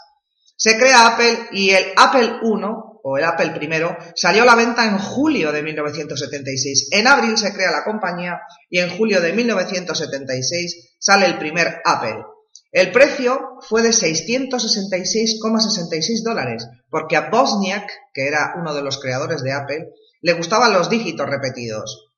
Se 0.55 0.77
crea 0.77 1.07
Apple 1.07 1.49
y 1.51 1.71
el 1.71 1.91
Apple 1.97 2.39
1, 2.43 3.01
o 3.03 3.17
el 3.17 3.25
Apple 3.25 3.49
primero, 3.49 3.97
salió 4.15 4.43
a 4.43 4.45
la 4.45 4.55
venta 4.55 4.85
en 4.85 4.97
julio 4.97 5.51
de 5.51 5.61
1976. 5.61 6.89
En 6.91 7.07
abril 7.07 7.37
se 7.37 7.53
crea 7.53 7.71
la 7.71 7.83
compañía 7.83 8.39
y 8.69 8.79
en 8.79 8.97
julio 8.97 9.19
de 9.19 9.33
1976 9.33 10.95
sale 10.97 11.25
el 11.25 11.37
primer 11.37 11.81
Apple. 11.83 12.23
El 12.71 12.91
precio 12.91 13.57
fue 13.67 13.81
de 13.81 13.89
666,66 13.89 16.23
dólares, 16.23 16.67
porque 16.89 17.17
a 17.17 17.29
Bosniak, 17.29 17.89
que 18.13 18.27
era 18.27 18.53
uno 18.59 18.75
de 18.75 18.83
los 18.83 18.99
creadores 18.99 19.41
de 19.41 19.53
Apple, 19.53 19.87
le 20.21 20.33
gustaban 20.33 20.73
los 20.73 20.89
dígitos 20.89 21.27
repetidos. 21.27 22.09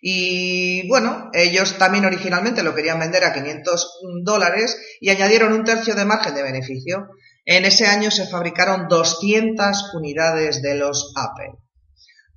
Y 0.00 0.86
bueno, 0.88 1.30
ellos 1.32 1.78
también 1.78 2.04
originalmente 2.04 2.62
lo 2.62 2.74
querían 2.74 3.00
vender 3.00 3.24
a 3.24 3.32
500 3.32 4.00
dólares 4.24 4.78
y 5.00 5.10
añadieron 5.10 5.52
un 5.52 5.64
tercio 5.64 5.94
de 5.94 6.04
margen 6.04 6.34
de 6.34 6.42
beneficio. 6.42 7.08
En 7.44 7.64
ese 7.64 7.86
año 7.86 8.10
se 8.10 8.26
fabricaron 8.26 8.88
200 8.88 9.94
unidades 9.94 10.62
de 10.62 10.74
los 10.76 11.12
Apple. 11.16 11.52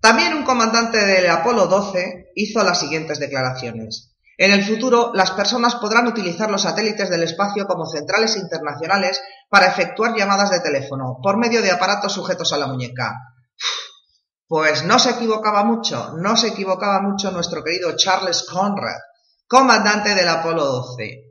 También 0.01 0.33
un 0.33 0.43
comandante 0.43 0.97
del 0.97 1.29
Apolo 1.29 1.67
12 1.67 2.31
hizo 2.35 2.63
las 2.63 2.79
siguientes 2.79 3.19
declaraciones. 3.19 4.15
En 4.41 4.53
el 4.53 4.63
futuro, 4.63 5.11
las 5.13 5.31
personas 5.31 5.75
podrán 5.75 6.07
utilizar 6.07 6.49
los 6.49 6.61
satélites 6.61 7.09
del 7.09 7.23
espacio 7.23 7.67
como 7.67 7.85
centrales 7.85 8.37
internacionales 8.37 9.21
para 9.49 9.67
efectuar 9.67 10.15
llamadas 10.15 10.49
de 10.49 10.61
teléfono 10.61 11.17
por 11.21 11.35
medio 11.35 11.61
de 11.61 11.71
aparatos 11.71 12.13
sujetos 12.13 12.53
a 12.53 12.57
la 12.57 12.67
muñeca. 12.67 13.17
Pues 14.47 14.85
no 14.85 14.97
se 14.97 15.09
equivocaba 15.09 15.65
mucho, 15.65 16.13
no 16.15 16.37
se 16.37 16.47
equivocaba 16.47 17.01
mucho 17.01 17.31
nuestro 17.31 17.65
querido 17.65 17.97
Charles 17.97 18.43
Conrad, 18.49 18.95
comandante 19.45 20.15
del 20.15 20.29
Apolo 20.29 20.63
12. 20.63 21.21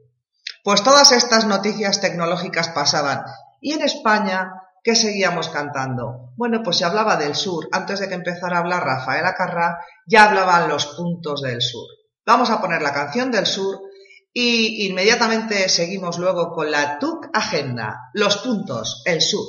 Pues 0.63 0.83
todas 0.83 1.11
estas 1.13 1.47
noticias 1.47 2.03
tecnológicas 2.03 2.69
pasaban. 2.69 3.23
Y 3.63 3.73
en 3.73 3.81
España, 3.81 4.53
¿qué 4.85 4.95
seguíamos 4.95 5.49
cantando? 5.49 6.35
Bueno, 6.37 6.61
pues 6.63 6.77
se 6.77 6.85
hablaba 6.85 7.17
del 7.17 7.35
sur. 7.35 7.69
Antes 7.73 8.01
de 8.01 8.09
que 8.09 8.17
empezara 8.17 8.59
a 8.59 8.61
hablar 8.61 8.85
Rafael 8.85 9.25
Acarrá, 9.25 9.79
ya 10.07 10.25
hablaban 10.25 10.69
los 10.69 10.85
puntos 10.89 11.41
del 11.41 11.63
sur. 11.63 11.87
Vamos 12.29 12.51
a 12.51 12.61
poner 12.61 12.83
la 12.83 12.93
canción 12.93 13.31
del 13.31 13.47
sur 13.47 13.81
y 14.35 14.87
inmediatamente 14.87 15.67
seguimos 15.71 16.19
luego 16.19 16.53
con 16.53 16.71
la 16.71 16.99
TUC 16.99 17.31
Agenda, 17.33 18.11
los 18.13 18.37
puntos, 18.37 19.01
el 19.07 19.23
sur. 19.23 19.47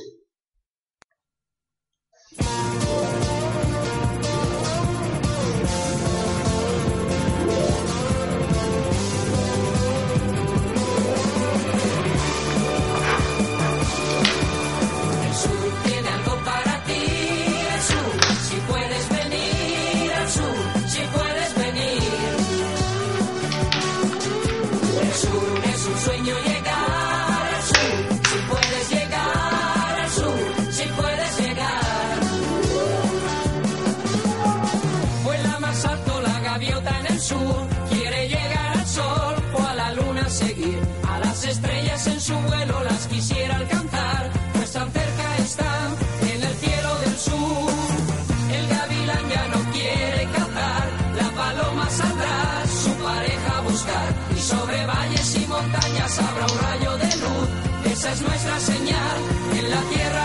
Esa 58.10 58.16
es 58.16 58.22
nuestra 58.28 58.60
señal 58.60 59.18
en 59.56 59.70
la 59.70 59.82
tierra 59.82 60.19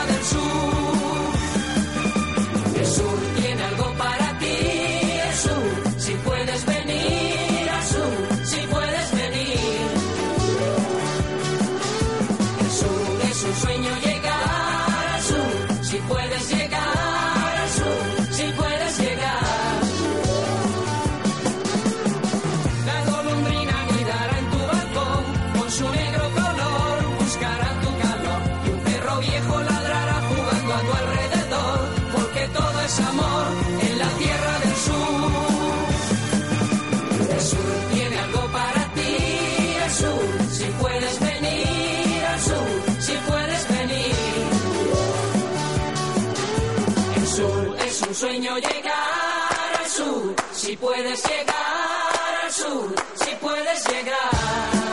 sueño 48.14 48.56
llegar 48.58 49.76
al 49.80 49.90
sur, 49.90 50.34
si 50.52 50.76
puedes 50.76 51.22
llegar 51.24 52.44
al 52.44 52.52
sur, 52.52 52.94
si 53.16 53.34
puedes 53.40 53.88
llegar. 53.88 54.83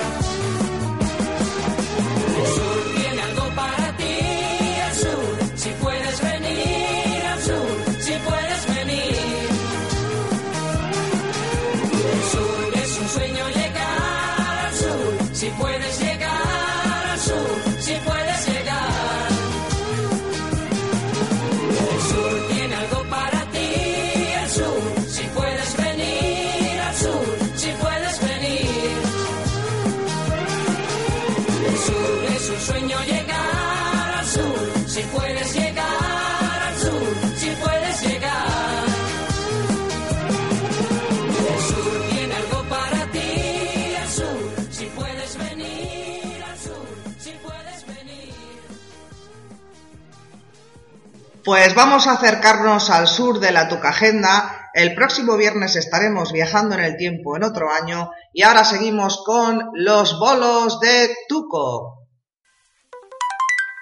Pues 51.52 51.76
vamos 51.76 52.08
a 52.08 52.14
acercarnos 52.14 52.90
al 52.90 53.10
sur 53.10 53.38
de 53.42 53.52
la 53.52 53.68
Tucagenda. 53.68 54.70
El 54.74 54.96
próximo 54.96 55.36
viernes 55.36 55.76
estaremos 55.76 56.32
viajando 56.32 56.76
en 56.76 56.82
el 56.86 56.96
tiempo 56.96 57.36
en 57.36 57.44
otro 57.44 57.70
año 57.70 58.10
y 58.32 58.44
ahora 58.44 58.64
seguimos 58.64 59.22
con 59.26 59.62
los 59.74 60.18
bolos 60.18 60.80
de 60.80 61.14
Tuco. 61.28 62.08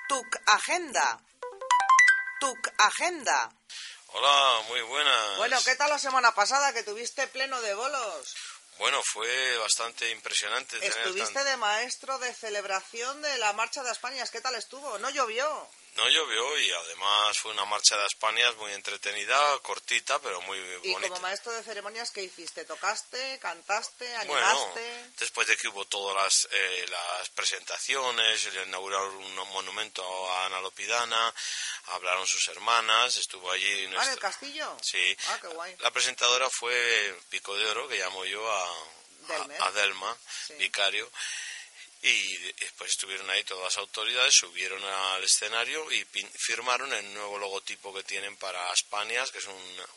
Tuc 0.08 0.26
Agenda. 0.48 1.20
Tuc 2.40 2.58
Agenda. 2.80 3.52
Hola, 4.14 4.62
muy 4.68 4.82
buenas. 4.82 5.38
Bueno, 5.38 5.58
¿qué 5.64 5.76
tal 5.76 5.92
la 5.92 6.00
semana 6.00 6.32
pasada 6.34 6.74
que 6.74 6.82
tuviste 6.82 7.28
pleno 7.28 7.62
de 7.62 7.76
bolos? 7.76 8.34
Bueno, 8.80 8.98
fue 9.04 9.58
bastante 9.60 10.10
impresionante. 10.10 10.80
tener 10.80 10.92
Estuviste 10.92 11.34
tan- 11.36 11.46
de 11.46 11.58
maestro 11.58 12.18
de 12.18 12.34
celebración 12.34 13.22
de 13.22 13.38
la 13.38 13.54
Marcha 13.54 13.84
de 13.84 13.92
España. 13.92 14.26
¿Qué 14.32 14.42
tal 14.42 14.56
estuvo? 14.56 14.98
¿No 14.98 15.12
llovió? 15.12 15.68
No 15.96 16.08
llovió 16.08 16.58
y 16.60 16.72
además 16.72 17.38
fue 17.40 17.52
una 17.52 17.66
marcha 17.66 17.98
de 17.98 18.06
España 18.06 18.50
muy 18.54 18.72
entretenida, 18.74 19.60
cortita, 19.60 20.20
pero 20.20 20.40
muy 20.44 20.58
Y 20.84 20.92
bonita. 20.94 21.10
como 21.10 21.22
maestro 21.22 21.52
de 21.52 21.62
ceremonias, 21.64 22.12
¿qué 22.12 22.24
hiciste? 22.24 22.64
¿Tocaste? 22.64 23.38
¿Cantaste? 23.40 24.06
Bueno, 24.26 24.46
¿Animaste? 24.48 25.12
después 25.18 25.48
de 25.48 25.58
que 25.58 25.68
hubo 25.68 25.84
todas 25.86 26.16
las, 26.24 26.48
eh, 26.52 26.86
las 26.90 27.30
presentaciones, 27.30 28.48
inauguraron 28.66 29.14
un 29.16 29.36
monumento 29.50 30.04
a 30.32 30.46
Ana 30.46 30.62
Lopidana, 30.62 31.34
hablaron 31.88 32.26
sus 32.28 32.48
hermanas, 32.48 33.18
estuvo 33.18 33.52
allí 33.52 33.86
Ah, 33.98 34.04
¿en 34.06 34.10
el 34.12 34.20
castillo? 34.20 34.78
Sí. 34.82 35.18
Ah, 35.28 35.38
qué 35.42 35.48
guay. 35.48 35.76
La 35.80 35.92
presentadora 35.92 36.50
fue 36.50 37.20
Pico 37.30 37.56
de 37.58 37.66
Oro, 37.66 37.88
que 37.90 37.98
llamo 37.98 38.24
yo 38.26 38.50
a, 38.50 38.64
a, 38.68 39.66
a 39.68 39.72
Delma, 39.72 40.16
Sí. 40.48 40.54
vicario. 40.54 41.10
Y 42.02 42.38
después 42.54 42.92
estuvieron 42.92 43.30
ahí 43.30 43.44
todas 43.44 43.64
las 43.66 43.78
autoridades, 43.78 44.34
subieron 44.34 44.82
al 44.84 45.22
escenario 45.24 45.92
y 45.92 46.06
firmaron 46.34 46.94
el 46.94 47.14
nuevo 47.14 47.38
logotipo 47.38 47.94
que 47.94 48.04
tienen 48.04 48.38
para 48.38 48.72
Españas, 48.72 49.32
que 49.32 49.40
es 49.40 49.46
un, 49.48 49.54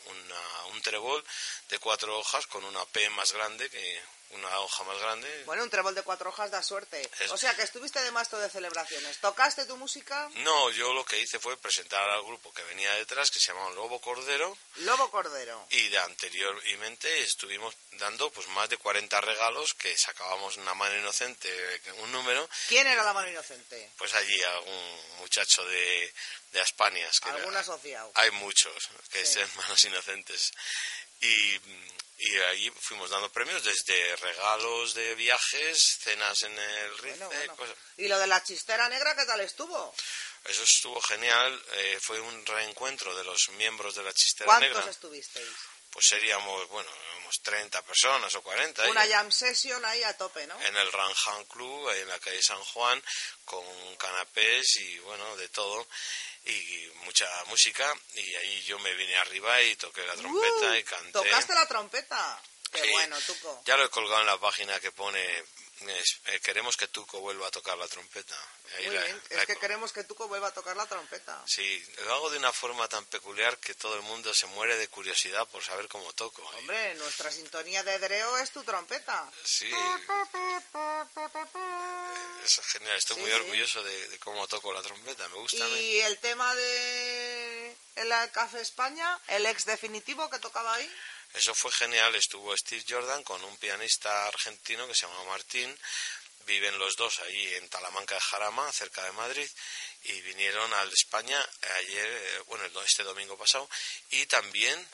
una- 0.07 0.65
un 0.73 0.81
trébol 0.81 1.23
de 1.69 1.79
cuatro 1.79 2.17
hojas 2.19 2.45
con 2.47 2.65
una 2.65 2.83
P 2.87 3.09
más 3.11 3.31
grande, 3.31 3.69
que 3.69 4.01
una 4.31 4.59
hoja 4.59 4.83
más 4.83 4.97
grande. 4.99 5.43
Bueno, 5.45 5.63
un 5.63 5.69
trébol 5.69 5.93
de 5.93 6.01
cuatro 6.01 6.29
hojas 6.29 6.49
da 6.49 6.63
suerte. 6.63 7.07
Es- 7.19 7.31
O 7.31 7.37
sea, 7.37 7.55
que 7.55 7.61
estuviste 7.63 8.01
de 8.01 8.11
maestro 8.11 8.39
de 8.39 8.49
celebraciones. 8.49 9.17
¿Tocaste 9.19 9.65
tu 9.65 9.77
música? 9.77 10.27
No, 10.35 10.69
yo 10.71 10.91
lo 10.93 11.05
que 11.05 11.19
hice 11.19 11.39
fue 11.39 11.55
presentar 11.57 12.09
al 12.09 12.23
grupo 12.23 12.51
que 12.53 12.63
venía 12.63 12.91
detrás, 12.95 13.29
que 13.29 13.39
se 13.39 13.47
llamaba 13.53 13.69
Lobo 13.71 14.01
Cordero, 14.01 14.57
Lobo 14.77 15.11
Cordero. 15.11 15.67
y 15.69 15.87
de 15.89 15.99
anteriormente 15.99 17.21
estuvimos 17.23 17.75
dando 17.93 18.31
pues 18.31 18.47
más 18.49 18.67
de 18.69 18.77
40 18.77 19.21
regalos 19.21 19.73
que 19.75 19.95
sacábamos 19.97 20.57
una 20.57 20.73
mano 20.73 20.97
inocente, 20.97 21.81
un 21.99 22.11
número, 22.11 22.49
¿Quién 22.67 22.87
era 22.87 23.03
la 23.03 23.13
mano 23.13 23.29
inocente? 23.29 23.91
pues 23.97 24.13
allí 24.15 24.41
algún 24.43 25.01
muchacho 25.19 25.63
de, 25.65 26.13
de 26.51 26.61
Aspanias. 26.61 27.19
Que 27.19 27.29
¿Algún 27.29 27.51
era- 27.51 27.59
asociado? 27.61 28.11
hay 28.15 28.31
muchos 28.31 28.89
que 29.11 29.25
Sí. 29.25 29.33
sean 29.33 29.49
manos 29.57 29.83
inocentes. 29.85 30.51
Y, 31.23 31.59
y 32.17 32.37
ahí 32.49 32.71
fuimos 32.81 33.09
dando 33.09 33.31
premios 33.31 33.63
desde 33.63 34.15
regalos 34.17 34.93
de 34.93 35.15
viajes, 35.15 35.97
cenas 36.01 36.41
en 36.43 36.57
el 36.57 36.97
Rice, 36.99 37.17
Bueno, 37.25 37.27
bueno. 37.27 37.55
cosas. 37.55 37.75
¿Y 37.97 38.07
lo 38.07 38.19
de 38.19 38.27
la 38.27 38.43
chistera 38.43 38.87
negra 38.89 39.15
qué 39.15 39.25
tal 39.25 39.41
estuvo? 39.41 39.93
Eso 40.45 40.63
estuvo 40.63 41.01
genial, 41.01 41.63
eh, 41.73 41.97
fue 42.01 42.19
un 42.19 42.45
reencuentro 42.45 43.15
de 43.15 43.23
los 43.23 43.47
miembros 43.51 43.95
de 43.95 44.03
la 44.03 44.11
Chistera 44.13 44.45
¿Cuántos 44.47 44.69
Negra. 44.77 44.91
estuvisteis? 44.91 45.47
Pues 45.89 46.05
seríamos, 46.07 46.67
bueno, 46.69 46.89
éramos 47.13 47.39
30 47.41 47.81
personas 47.83 48.33
o 48.35 48.41
40. 48.41 48.83
ahí. 48.83 48.89
Una 48.91 49.07
jam 49.07 49.31
session 49.31 49.85
ahí 49.85 50.03
a 50.03 50.17
tope, 50.17 50.45
¿no? 50.47 50.59
en 50.63 50.75
el 50.75 50.91
Ranjan 50.91 51.45
Club, 51.45 51.87
ahí 51.87 52.01
en 52.01 52.09
la 52.09 52.19
calle 52.19 52.41
San 52.41 52.61
Juan, 52.61 53.01
con 53.45 53.95
canapés 53.95 54.75
y 54.77 54.99
bueno, 54.99 55.37
de 55.37 55.47
todo, 55.49 55.87
y 56.45 56.91
mucha 57.05 57.27
música, 57.45 57.93
y 58.15 58.35
ahí 58.35 58.61
yo 58.63 58.79
me 58.79 58.93
vine 58.95 59.15
arriba 59.17 59.61
y 59.61 59.75
toqué 59.75 60.05
la 60.05 60.15
trompeta 60.15 60.71
Uh, 60.71 60.73
y 60.75 60.83
canté. 60.83 61.11
¿Tocaste 61.11 61.53
la 61.53 61.65
trompeta? 61.67 62.41
Qué 62.71 62.81
Sí. 62.81 62.91
bueno, 62.91 63.19
Tuco. 63.21 63.61
Ya 63.65 63.77
lo 63.77 63.85
he 63.85 63.89
colgado 63.89 64.21
en 64.21 64.27
la 64.27 64.39
página 64.39 64.79
que 64.79 64.91
pone, 64.91 65.21
es, 65.87 66.17
eh, 66.25 66.39
queremos 66.39 66.75
que 66.75 66.87
Tuco 66.87 67.19
vuelva 67.19 67.47
a 67.47 67.51
tocar 67.51 67.77
la 67.77 67.87
trompeta. 67.87 68.35
Ahí 68.77 68.87
Muy 68.87 68.95
la- 68.95 69.03
bien. 69.03 69.21
la 69.29 69.41
Es 69.41 69.45
que 69.45 69.53
col- 69.53 69.61
queremos 69.61 69.93
que 69.93 70.03
Tuco 70.05 70.27
vuelva 70.27 70.47
a 70.47 70.53
tocar 70.53 70.75
la 70.75 70.87
trompeta. 70.87 71.43
Sí, 71.45 71.85
lo 72.05 72.15
hago 72.15 72.29
de 72.31 72.39
una 72.39 72.51
forma 72.51 72.87
tan 72.87 73.05
peculiar 73.05 73.59
que 73.59 73.75
todo 73.75 73.93
el 73.95 74.01
mundo 74.01 74.33
se 74.33 74.47
muere 74.47 74.75
de 74.77 74.87
curiosidad 74.87 75.47
por 75.49 75.63
saber 75.63 75.87
cómo 75.87 76.11
toco. 76.13 76.41
Hombre, 76.57 76.95
nuestra 76.95 77.31
sintonía 77.31 77.83
de 77.83 77.99
Dreo 77.99 78.39
es 78.39 78.49
tu 78.49 78.63
trompeta. 78.63 79.29
Sí, 79.43 79.69
es 82.45 82.59
genial, 82.67 82.97
estoy 82.97 83.15
Sí, 83.15 83.21
muy 83.21 83.29
sí. 83.31 83.35
orgulloso 83.35 83.83
de, 83.83 84.07
de 84.09 84.19
cómo 84.19 84.47
toco 84.47 84.71
la 84.73 84.81
trompeta, 84.81 85.27
me 85.29 85.35
gusta. 85.37 85.63
a 85.63 85.67
mí. 85.67 85.79
Y 85.79 85.99
el 86.01 86.17
tema 86.19 86.53
de 86.55 87.75
el 87.95 88.11
Café 88.31 88.61
España, 88.61 89.19
el 89.27 89.45
ex 89.45 89.65
definitivo 89.65 90.29
que 90.29 90.39
tocaba 90.39 90.73
ahí. 90.75 90.91
Eso 91.33 91.55
fue 91.55 91.71
genial, 91.71 92.13
estuvo 92.15 92.55
Steve 92.55 92.83
Jordan 92.87 93.23
con 93.23 93.43
un 93.43 93.57
pianista 93.57 94.27
argentino 94.27 94.87
que 94.87 94.93
se 94.93 95.07
llama 95.07 95.23
Martín, 95.25 95.75
viven 96.45 96.77
los 96.77 96.95
dos 96.95 97.19
ahí 97.19 97.55
en 97.55 97.69
Talamanca 97.69 98.15
de 98.15 98.21
Jarama, 98.21 98.71
cerca 98.71 99.03
de 99.03 99.11
Madrid, 99.13 99.49
y 100.03 100.21
vinieron 100.21 100.71
al 100.75 100.91
España 100.91 101.39
ayer, 101.79 102.05
eh, 102.07 102.39
bueno, 102.47 102.65
este 102.85 103.03
domingo 103.03 103.37
pasado, 103.37 103.67
y 104.11 104.25
también 104.27 104.87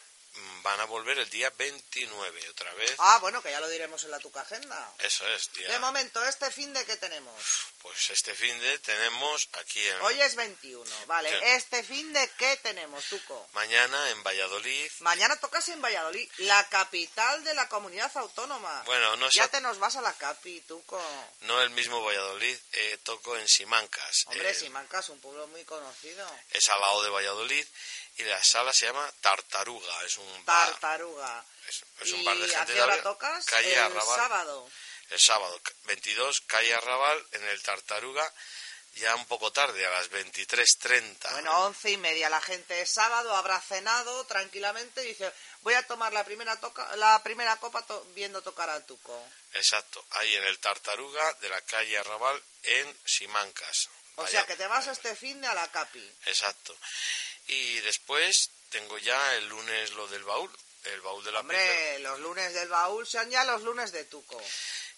van 0.63 0.79
a 0.79 0.85
volver 0.85 1.17
el 1.19 1.29
día 1.29 1.49
29 1.57 2.49
otra 2.49 2.73
vez. 2.73 2.93
Ah, 2.99 3.17
bueno, 3.19 3.41
que 3.41 3.51
ya 3.51 3.59
lo 3.59 3.67
diremos 3.69 4.03
en 4.03 4.11
la 4.11 4.19
Tuca 4.19 4.41
Agenda. 4.41 4.93
Eso 4.99 5.27
es, 5.29 5.51
día. 5.53 5.69
De 5.69 5.79
momento, 5.79 6.23
¿este 6.25 6.51
fin 6.51 6.73
de 6.73 6.85
qué 6.85 6.95
tenemos? 6.97 7.33
Pues 7.81 8.09
este 8.09 8.33
fin 8.35 8.57
de 8.59 8.79
tenemos 8.79 9.47
aquí 9.53 9.85
en... 9.87 10.01
Hoy 10.01 10.19
es 10.21 10.35
21, 10.35 10.89
vale. 11.07 11.55
¿Este 11.55 11.81
fin 11.83 12.11
de 12.13 12.29
qué 12.37 12.57
tenemos, 12.57 13.05
Tuco? 13.05 13.47
Mañana 13.53 14.09
en 14.11 14.23
Valladolid. 14.23 14.91
Mañana 14.99 15.35
tocas 15.37 15.67
en 15.69 15.81
Valladolid, 15.81 16.29
la 16.39 16.67
capital 16.69 17.43
de 17.43 17.53
la 17.53 17.67
comunidad 17.69 18.11
autónoma. 18.17 18.83
Bueno, 18.85 19.15
no 19.15 19.29
Ya 19.31 19.43
sé- 19.43 19.49
te 19.49 19.61
nos 19.61 19.79
vas 19.79 19.95
a 19.95 20.01
la 20.01 20.13
capi, 20.13 20.61
Tuco. 20.61 21.01
No 21.41 21.61
el 21.61 21.69
mismo 21.71 22.03
Valladolid, 22.03 22.57
eh, 22.73 22.97
toco 23.03 23.37
en 23.37 23.47
Simancas. 23.47 24.25
Hombre, 24.27 24.49
eh, 24.49 24.53
Simancas, 24.53 25.09
un 25.09 25.19
pueblo 25.21 25.47
muy 25.47 25.63
conocido. 25.65 26.29
Es 26.51 26.67
al 26.69 26.79
lado 26.81 27.03
de 27.03 27.09
Valladolid 27.09 27.65
y 28.19 28.23
la 28.23 28.43
sala 28.43 28.73
se 28.73 28.85
llama 28.85 29.11
Tartaruga. 29.21 30.03
Es 30.05 30.17
un 30.17 30.45
bar, 30.45 30.69
Tartaruga. 30.71 31.43
es, 31.67 31.83
es 32.01 32.09
¿Y 32.09 32.13
un 32.13 32.25
bar 32.25 32.37
de 32.37 32.47
gente 32.49 32.73
tocas? 33.03 33.45
Calle 33.45 33.73
El 33.73 33.79
Arrabal. 33.79 34.15
sábado. 34.17 34.69
El 35.09 35.19
sábado, 35.19 35.59
c- 35.65 35.73
22, 35.85 36.41
calle 36.41 36.73
Arrabal, 36.75 37.25
en 37.31 37.43
el 37.45 37.61
Tartaruga, 37.63 38.31
ya 38.95 39.15
un 39.15 39.25
poco 39.25 39.51
tarde, 39.51 39.85
a 39.85 39.89
las 39.91 40.09
23.30. 40.11 41.31
Bueno, 41.31 41.65
once 41.65 41.89
y 41.89 41.97
media. 41.97 42.29
La 42.29 42.41
gente 42.41 42.81
es 42.81 42.91
sábado, 42.91 43.35
habrá 43.35 43.59
cenado 43.61 44.25
tranquilamente 44.25 45.03
y 45.03 45.07
dice, 45.09 45.31
voy 45.61 45.73
a 45.73 45.87
tomar 45.87 46.11
la 46.13 46.23
primera, 46.25 46.59
toca 46.59 46.95
la 46.97 47.21
primera 47.23 47.55
copa 47.57 47.81
to- 47.85 48.03
viendo 48.13 48.41
tocar 48.41 48.69
al 48.69 48.85
Tuco. 48.85 49.25
Exacto, 49.53 50.05
ahí 50.11 50.35
en 50.35 50.43
el 50.43 50.59
Tartaruga 50.59 51.33
de 51.35 51.49
la 51.49 51.61
calle 51.61 51.97
Arrabal 51.97 52.43
en 52.63 52.99
Simancas. 53.05 53.89
O 54.15 54.27
sea, 54.27 54.45
que 54.45 54.57
te 54.57 54.67
vas 54.67 54.85
este 54.87 55.15
fin 55.15 55.39
de 55.39 55.47
a 55.47 55.53
la 55.53 55.65
capi. 55.71 56.05
Exacto. 56.25 56.75
Y 57.49 57.79
después 57.81 58.51
tengo 58.69 58.97
ya 58.99 59.35
el 59.35 59.49
lunes 59.49 59.91
lo 59.93 60.07
del 60.07 60.23
baúl, 60.23 60.51
el 60.83 61.01
baúl 61.01 61.23
de 61.23 61.31
la. 61.31 61.39
Hombre, 61.39 61.99
los 61.99 62.19
lunes 62.19 62.53
del 62.53 62.69
baúl 62.69 63.07
sean 63.07 63.29
ya 63.29 63.43
los 63.43 63.63
lunes 63.63 63.91
de 63.91 64.03
Tuco. 64.05 64.41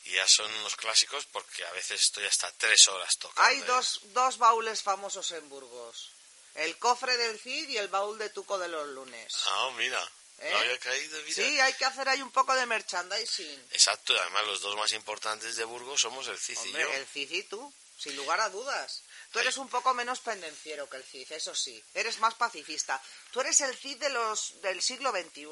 Y 0.04 0.14
ya 0.14 0.28
son 0.28 0.52
unos 0.56 0.76
clásicos 0.76 1.26
porque 1.32 1.64
a 1.66 1.72
veces 1.72 2.02
estoy 2.02 2.26
hasta 2.26 2.52
tres 2.54 2.88
horas 2.88 3.18
tocando. 3.18 3.48
Hay 3.48 3.60
dos, 3.62 4.02
dos 4.14 4.38
baúles 4.38 4.82
famosos 4.82 5.32
en 5.32 5.48
Burgos. 5.48 6.12
El 6.56 6.78
cofre 6.78 7.16
del 7.18 7.40
Cid 7.40 7.70
y 7.70 7.78
el 7.78 7.88
baúl 7.88 8.18
de 8.18 8.30
Tuco 8.30 8.60
de 8.60 8.68
los 8.68 8.88
lunes. 8.90 9.34
Ah, 9.46 9.72
mira, 9.78 10.12
¿Eh? 10.40 10.50
no 10.52 10.58
había 10.58 10.80
caído, 10.80 11.22
mira. 11.22 11.36
Sí, 11.36 11.60
hay 11.60 11.74
que 11.76 11.86
hacer 11.86 12.10
ahí 12.10 12.22
un 12.22 12.32
poco 12.32 12.54
de 12.56 12.66
merchandising. 12.66 13.68
Exacto, 13.72 14.14
y 14.14 14.18
además 14.18 14.48
los 14.48 14.62
dos 14.62 14.76
más 14.76 14.92
importantes 14.92 15.56
de 15.56 15.64
Burgos 15.64 16.02
somos 16.02 16.28
el 16.28 16.38
Cici 16.38 16.68
y 16.70 16.74
yo. 16.74 16.92
el 16.94 17.06
Cid 17.06 17.32
y 17.32 17.44
tú, 17.44 17.74
sin 18.02 18.16
lugar 18.16 18.40
a 18.42 18.50
dudas. 18.50 19.04
Tú 19.32 19.40
eres 19.40 19.58
un 19.58 19.70
poco 19.70 19.94
menos 19.94 20.20
pendenciero 20.20 20.90
que 20.90 20.98
el 20.98 21.04
Cid, 21.04 21.32
eso 21.32 21.54
sí. 21.56 21.82
Eres 21.94 22.18
más 22.20 22.34
pacifista. 22.34 23.02
Tú 23.32 23.42
eres 23.42 23.62
el 23.62 23.76
Cid 23.78 23.98
de 23.98 24.10
los, 24.10 24.62
del 24.62 24.82
siglo 24.82 25.12
XXI, 25.12 25.48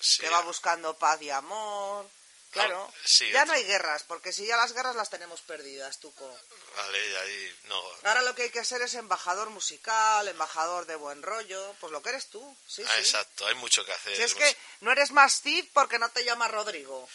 Sí. 0.00 0.20
que 0.20 0.28
va 0.28 0.40
buscando 0.42 0.98
paz 0.98 1.22
y 1.22 1.30
amor. 1.30 2.08
Claro, 2.50 2.88
Ah, 2.88 2.98
sí, 3.04 3.28
ya 3.32 3.44
no 3.46 3.52
hay 3.52 3.64
guerras, 3.64 4.04
porque 4.04 4.32
si 4.32 4.46
ya 4.46 4.56
las 4.56 4.72
guerras 4.74 4.94
las 4.94 5.10
tenemos 5.10 5.40
perdidas, 5.40 5.98
Tuco. 5.98 6.38
Vale, 6.76 7.08
y 7.10 7.14
ahí 7.16 7.56
no. 7.64 7.82
Ahora 8.04 8.22
lo 8.22 8.32
que 8.36 8.42
hay 8.44 8.50
que 8.50 8.64
ser 8.64 8.80
es 8.82 8.94
embajador 8.94 9.50
musical, 9.50 10.28
embajador 10.28 10.86
de 10.86 10.94
buen 10.94 11.20
rollo, 11.22 11.74
pues 11.80 11.90
lo 11.92 12.00
que 12.00 12.10
eres 12.10 12.28
tú, 12.28 12.56
sí, 12.68 12.82
Ah, 12.86 12.92
sí. 12.94 13.00
exacto, 13.00 13.46
hay 13.48 13.54
mucho 13.56 13.84
que 13.84 13.92
hacer. 13.92 14.16
Si 14.16 14.22
es 14.22 14.34
que 14.36 14.56
no 14.82 14.92
eres 14.92 15.10
más 15.10 15.40
Cid 15.40 15.64
porque 15.72 15.98
no 15.98 16.08
te 16.10 16.22
llamas 16.24 16.50
Rodrigo. 16.52 17.08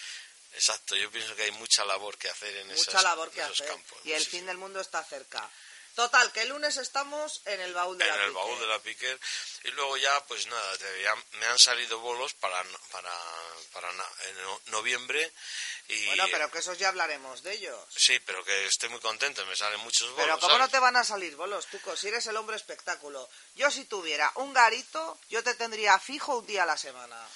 Exacto, 0.60 0.93
yo 0.97 1.10
pienso 1.10 1.34
que 1.38 1.43
hay 1.43 1.51
mucha 1.51 1.86
labor 1.86 2.18
que 2.18 2.30
hacer 2.30 2.53
en 2.57 2.68
Mucha 2.68 2.82
esas- 2.91 3.03
labor 3.03 3.32
que 3.32 3.39
en 3.39 3.45
esos 3.45 3.62
hacer. 3.62 3.74
campos. 3.74 3.97
Y 4.03 4.12
el 4.12 4.24
sí, 4.24 4.30
fin 4.32 4.45
del 4.45 4.57
mundo 4.57 4.82
está 4.82 5.01
cerca. 5.05 5.49
Total, 5.95 6.32
que 6.34 6.41
el 6.41 6.49
lunes 6.49 6.76
estamos 6.78 7.41
en 7.45 7.60
el 7.62 7.74
baúl 7.74 7.97
de 7.97 8.03
en 8.05 8.10
la 8.10 8.16
el 8.16 8.22
Pique. 8.30 8.34
baúl 8.36 8.60
de 8.60 8.68
la 8.68 8.80
Piquer 8.80 9.20
y 9.64 9.72
luego 9.72 9.97
ya 9.97 10.24
pues 10.26 10.45
nada 10.47 10.78
te- 10.78 11.01
ya 11.01 11.16
me 11.39 11.45
han 11.47 11.57
salido 11.60 11.99
bolos 11.99 12.34
para 12.36 12.62
para 12.91 13.12
para 13.74 13.89
en 13.91 14.41
no- 14.43 14.62
noviembre 14.68 15.34
y 15.88 16.05
Bueno, 16.05 16.26
pero 16.32 16.51
que 16.51 16.60
esos 16.60 16.78
ya 16.78 16.89
hablaremos 16.89 17.41
de 17.43 17.53
ellos. 17.53 17.80
sí 17.95 18.18
pero 18.26 18.45
que 18.45 18.66
estoy 18.68 18.89
muy 18.89 18.99
contento 19.01 19.45
me 19.47 19.55
salen 19.57 19.80
muchos 19.82 20.10
bolos 20.12 20.26
Pero 20.26 20.39
¿cómo 20.39 20.57
no 20.57 20.70
te 20.70 20.80
van 20.80 20.95
a 20.95 21.03
salir 21.03 21.36
bolos, 21.36 21.66
Tuco? 21.68 21.95
Si 21.97 22.07
eres 22.07 22.26
el 22.28 22.38
hombre 22.38 22.55
espectáculo. 22.55 23.28
Yo 23.55 23.70
si 23.72 23.84
tuviera 23.86 24.32
un 24.36 24.53
garito, 24.53 25.20
yo 25.30 25.43
te 25.43 25.53
tendría 25.55 25.99
fijo 25.99 26.38
un 26.38 26.45
día 26.45 26.64
a 26.64 26.68
la 26.68 26.78
semana. 26.78 27.28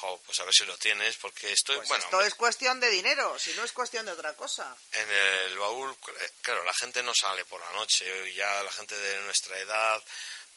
Jo, 0.00 0.20
pues 0.26 0.38
a 0.40 0.44
ver 0.44 0.52
si 0.54 0.64
lo 0.66 0.76
tienes 0.76 1.16
porque 1.16 1.52
estoy 1.52 1.76
Pues 1.76 1.88
bueno 1.88 2.04
esto 2.04 2.20
es 2.20 2.34
cuestión 2.34 2.78
de 2.80 2.90
dinero, 2.90 3.38
si 3.38 3.52
no 3.54 3.64
es 3.64 3.72
cuestión 3.72 4.04
de 4.06 4.12
otra 4.12 4.34
cosa. 4.34 4.76
en 4.92 5.10
el 5.10 5.58
baúl 5.58 5.90
eh, 6.20 6.30
claro 6.42 6.62
la 6.64 6.74
gente 6.74 7.02
no 7.02 7.12
sale 7.14 7.44
por 7.46 7.60
la 7.60 7.70
noche 7.72 8.34
ya 8.34 8.62
la 8.62 8.72
gente 8.72 8.94
de 8.96 9.20
nuestra 9.22 9.58
edad 9.58 10.02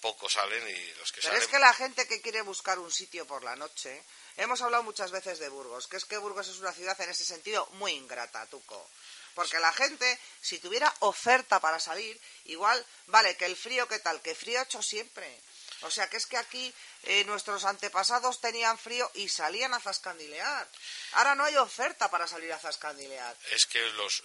pocos 0.02 0.34
salen 0.34 0.64
y 0.68 0.94
los 0.94 1.12
que 1.12 1.22
Pero 1.22 1.34
salen 1.34 1.42
es 1.42 1.48
que 1.48 1.60
la 1.60 1.74
gente 1.74 2.08
que 2.08 2.22
quiere 2.22 2.42
buscar 2.42 2.80
un 2.80 2.92
sitio 2.92 3.26
por 3.28 3.44
la 3.44 3.56
noche, 3.56 4.02
hemos 4.38 4.62
hablado 4.62 4.84
muchas 4.84 5.12
veces 5.12 5.40
de 5.40 5.50
Burgos, 5.50 5.88
que 5.88 5.98
es 5.98 6.06
que 6.06 6.18
Burgos 6.18 6.48
es 6.48 6.58
una 6.60 6.72
ciudad 6.72 7.00
en 7.02 7.10
ese 7.10 7.26
sentido 7.26 7.68
muy 7.74 7.92
ingrata, 7.92 8.46
Tuco. 8.46 8.90
Porque 9.36 9.60
la 9.60 9.72
gente, 9.74 10.20
si 10.42 10.60
tuviera 10.60 10.94
oferta 11.00 11.60
para 11.60 11.80
salir, 11.80 12.20
igual, 12.46 12.84
vale, 13.08 13.36
que 13.38 13.46
el 13.46 13.56
frío, 13.56 13.88
¿qué 13.88 14.00
tal? 14.00 14.22
Que 14.22 14.36
frío 14.36 14.60
ha 14.60 14.64
hecho 14.64 14.82
siempre. 14.82 15.40
O 15.82 15.92
sea, 15.92 16.10
que 16.10 16.18
es 16.18 16.26
que 16.26 16.38
aquí 16.38 16.74
eh, 17.04 17.24
nuestros 17.26 17.64
antepasados 17.66 18.42
tenían 18.42 18.78
frío 18.78 19.10
y 19.14 19.30
salían 19.30 19.74
a 19.74 19.80
zascandilear. 19.80 20.68
Ahora 21.14 21.36
no 21.36 21.46
hay 21.46 21.56
oferta 21.58 22.10
para 22.12 22.28
salir 22.28 22.52
a 22.52 22.60
zascandilear. 22.60 23.36
es 23.52 23.66
que 23.66 23.80
los 23.92 24.22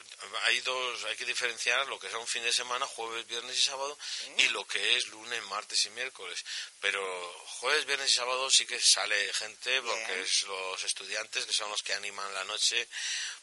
hay 0.46 0.60
dos 0.60 1.04
hay 1.04 1.16
que 1.16 1.24
diferenciar 1.24 1.86
lo 1.86 1.98
que 1.98 2.08
es 2.08 2.14
un 2.14 2.26
fin 2.26 2.42
de 2.42 2.52
semana 2.52 2.86
jueves 2.86 3.26
viernes 3.26 3.56
y 3.58 3.62
sábado 3.62 3.96
y 4.38 4.48
lo 4.48 4.66
que 4.66 4.96
es 4.96 5.08
lunes 5.08 5.42
martes 5.44 5.84
y 5.86 5.90
miércoles 5.90 6.44
pero 6.80 7.00
jueves 7.60 7.84
viernes 7.86 8.10
y 8.10 8.14
sábado 8.14 8.50
sí 8.50 8.66
que 8.66 8.80
sale 8.80 9.32
gente 9.34 9.80
porque 9.82 10.06
Bien. 10.06 10.20
es 10.20 10.42
los 10.42 10.82
estudiantes 10.82 11.46
que 11.46 11.52
son 11.52 11.70
los 11.70 11.82
que 11.82 11.94
animan 11.94 12.32
la 12.34 12.44
noche 12.44 12.88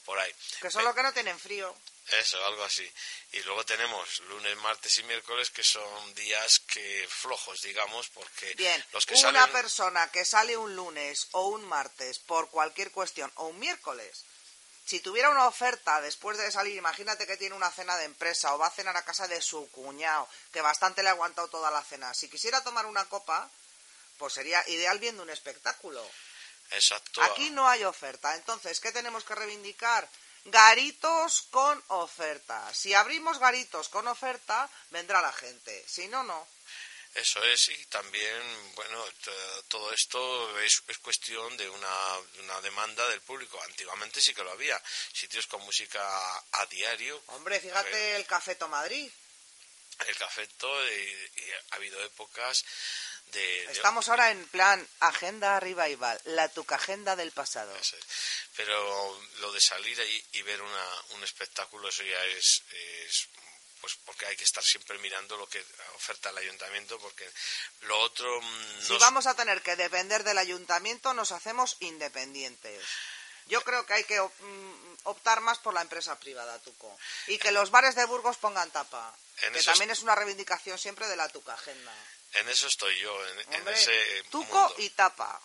por 0.05 0.19
ahí 0.19 0.33
Que 0.59 0.69
son 0.71 0.83
los 0.83 0.93
que 0.95 1.03
no 1.03 1.13
tienen 1.13 1.39
frío. 1.39 1.75
Eso 2.19 2.45
algo 2.45 2.63
así 2.63 2.89
y 3.31 3.39
luego 3.43 3.65
tenemos 3.65 4.19
lunes 4.21 4.55
martes 4.57 4.97
y 4.99 5.03
miércoles 5.03 5.49
que 5.49 5.63
son 5.63 6.13
días 6.13 6.59
que 6.59 7.07
flojos 7.09 7.61
digamos 7.61 8.09
porque 8.09 8.53
Bien, 8.55 8.85
los 8.91 9.05
que 9.05 9.13
una 9.13 9.21
salen 9.21 9.51
persona 9.51 10.11
que 10.11 10.25
sale 10.25 10.57
un 10.57 10.75
lunes 10.75 11.27
o 11.31 11.47
un 11.47 11.63
martes 11.63 12.19
por 12.19 12.49
cualquier 12.49 12.91
cuestión 12.91 13.31
o 13.35 13.47
un 13.47 13.59
miércoles, 13.59 14.25
si 14.85 14.99
tuviera 14.99 15.29
una 15.29 15.47
oferta 15.47 16.01
después 16.01 16.37
de 16.37 16.51
salir, 16.51 16.75
imagínate 16.75 17.25
que 17.25 17.37
tiene 17.37 17.55
una 17.55 17.71
cena 17.71 17.95
de 17.97 18.05
empresa 18.05 18.53
o 18.53 18.57
va 18.57 18.67
a 18.67 18.71
cenar 18.71 18.97
a 18.97 19.05
casa 19.05 19.27
de 19.27 19.41
su 19.41 19.69
cuñado, 19.71 20.27
que 20.51 20.59
bastante 20.59 21.01
le 21.01 21.09
ha 21.09 21.13
aguantado 21.13 21.47
toda 21.47 21.71
la 21.71 21.83
cena, 21.83 22.13
si 22.13 22.27
quisiera 22.27 22.61
tomar 22.61 22.85
una 22.85 23.05
copa, 23.05 23.49
pues 24.17 24.33
sería 24.33 24.61
ideal 24.67 24.99
viendo 24.99 25.23
un 25.23 25.29
espectáculo. 25.29 26.05
exacto 26.71 27.21
Aquí 27.23 27.51
no 27.51 27.69
hay 27.69 27.83
oferta, 27.85 28.35
entonces, 28.35 28.79
¿qué 28.79 28.91
tenemos 28.91 29.23
que 29.23 29.35
reivindicar? 29.35 30.09
Garitos 30.45 31.43
con 31.51 31.83
oferta. 31.89 32.73
Si 32.73 32.93
abrimos 32.93 33.39
garitos 33.39 33.89
con 33.89 34.07
oferta, 34.07 34.69
vendrá 34.89 35.21
la 35.21 35.31
gente. 35.31 35.85
Si 35.87 36.07
no, 36.07 36.23
no. 36.23 36.47
Eso 37.13 37.43
es, 37.43 37.67
y 37.67 37.85
también, 37.87 38.73
bueno, 38.73 39.03
todo 39.67 39.91
esto 39.91 40.59
es, 40.61 40.81
es 40.87 40.97
cuestión 40.99 41.57
de 41.57 41.69
una, 41.69 42.17
una 42.39 42.61
demanda 42.61 43.07
del 43.09 43.19
público. 43.21 43.61
Antiguamente 43.63 44.21
sí 44.21 44.33
que 44.33 44.43
lo 44.43 44.51
había, 44.51 44.81
sitios 45.11 45.45
con 45.47 45.61
música 45.61 46.01
a 46.53 46.65
diario. 46.67 47.21
Hombre, 47.27 47.59
fíjate 47.59 48.15
el 48.15 48.25
Cafeto 48.25 48.67
Madrid. 48.69 49.11
El 50.07 50.17
cafeto, 50.17 50.67
y, 50.87 51.31
y 51.35 51.51
ha 51.51 51.75
habido 51.75 52.01
épocas 52.03 52.65
de... 53.31 53.39
de- 53.39 53.71
Estamos 53.71 54.07
ahora 54.09 54.31
en 54.31 54.47
plan 54.49 54.85
agenda 54.99 55.59
revival, 55.59 56.19
la 56.25 56.49
tuca 56.49 56.75
agenda 56.75 57.15
del 57.15 57.31
pasado. 57.31 57.73
Pero 58.55 59.21
lo 59.39 59.51
de 59.51 59.61
salir 59.61 59.99
ahí 59.99 60.25
y 60.33 60.41
ver 60.41 60.61
una, 60.61 60.85
un 61.11 61.23
espectáculo, 61.23 61.89
eso 61.89 62.03
ya 62.03 62.23
es, 62.25 62.63
es, 62.71 63.27
pues 63.79 63.95
porque 64.05 64.25
hay 64.27 64.35
que 64.35 64.43
estar 64.43 64.63
siempre 64.63 64.97
mirando 64.99 65.37
lo 65.37 65.47
que 65.47 65.63
oferta 65.95 66.29
el 66.29 66.37
ayuntamiento, 66.37 66.99
porque 66.99 67.27
lo 67.81 67.99
otro 67.99 68.41
mm, 68.41 68.81
Si 68.87 68.97
vamos 68.97 69.25
a 69.27 69.33
tener 69.35 69.61
que 69.61 69.75
depender 69.75 70.23
del 70.23 70.37
ayuntamiento, 70.37 71.13
nos 71.13 71.31
hacemos 71.31 71.77
independientes. 71.79 72.83
Yo 73.47 73.63
creo 73.63 73.85
que 73.85 73.93
hay 73.93 74.03
que 74.03 74.21
mm, 74.21 74.97
optar 75.03 75.41
más 75.41 75.57
por 75.59 75.73
la 75.73 75.81
empresa 75.81 76.17
privada, 76.19 76.59
Tuco. 76.59 76.95
Y 77.27 77.37
que 77.39 77.51
los 77.51 77.71
bares 77.71 77.95
de 77.95 78.05
Burgos 78.05 78.37
pongan 78.37 78.69
tapa. 78.71 79.15
En 79.41 79.53
que 79.53 79.63
también 79.63 79.89
es 79.89 80.01
una 80.03 80.13
reivindicación 80.15 80.77
siempre 80.77 81.07
de 81.07 81.15
la 81.15 81.27
Tuca 81.29 81.53
Agenda. 81.55 81.93
En 82.33 82.49
eso 82.49 82.67
estoy 82.67 82.97
yo, 82.99 83.27
en, 83.27 83.67
ese 83.67 84.23
Tuco 84.31 84.45
mundo. 84.59 84.75
y 84.79 84.89
tapa. 84.91 85.41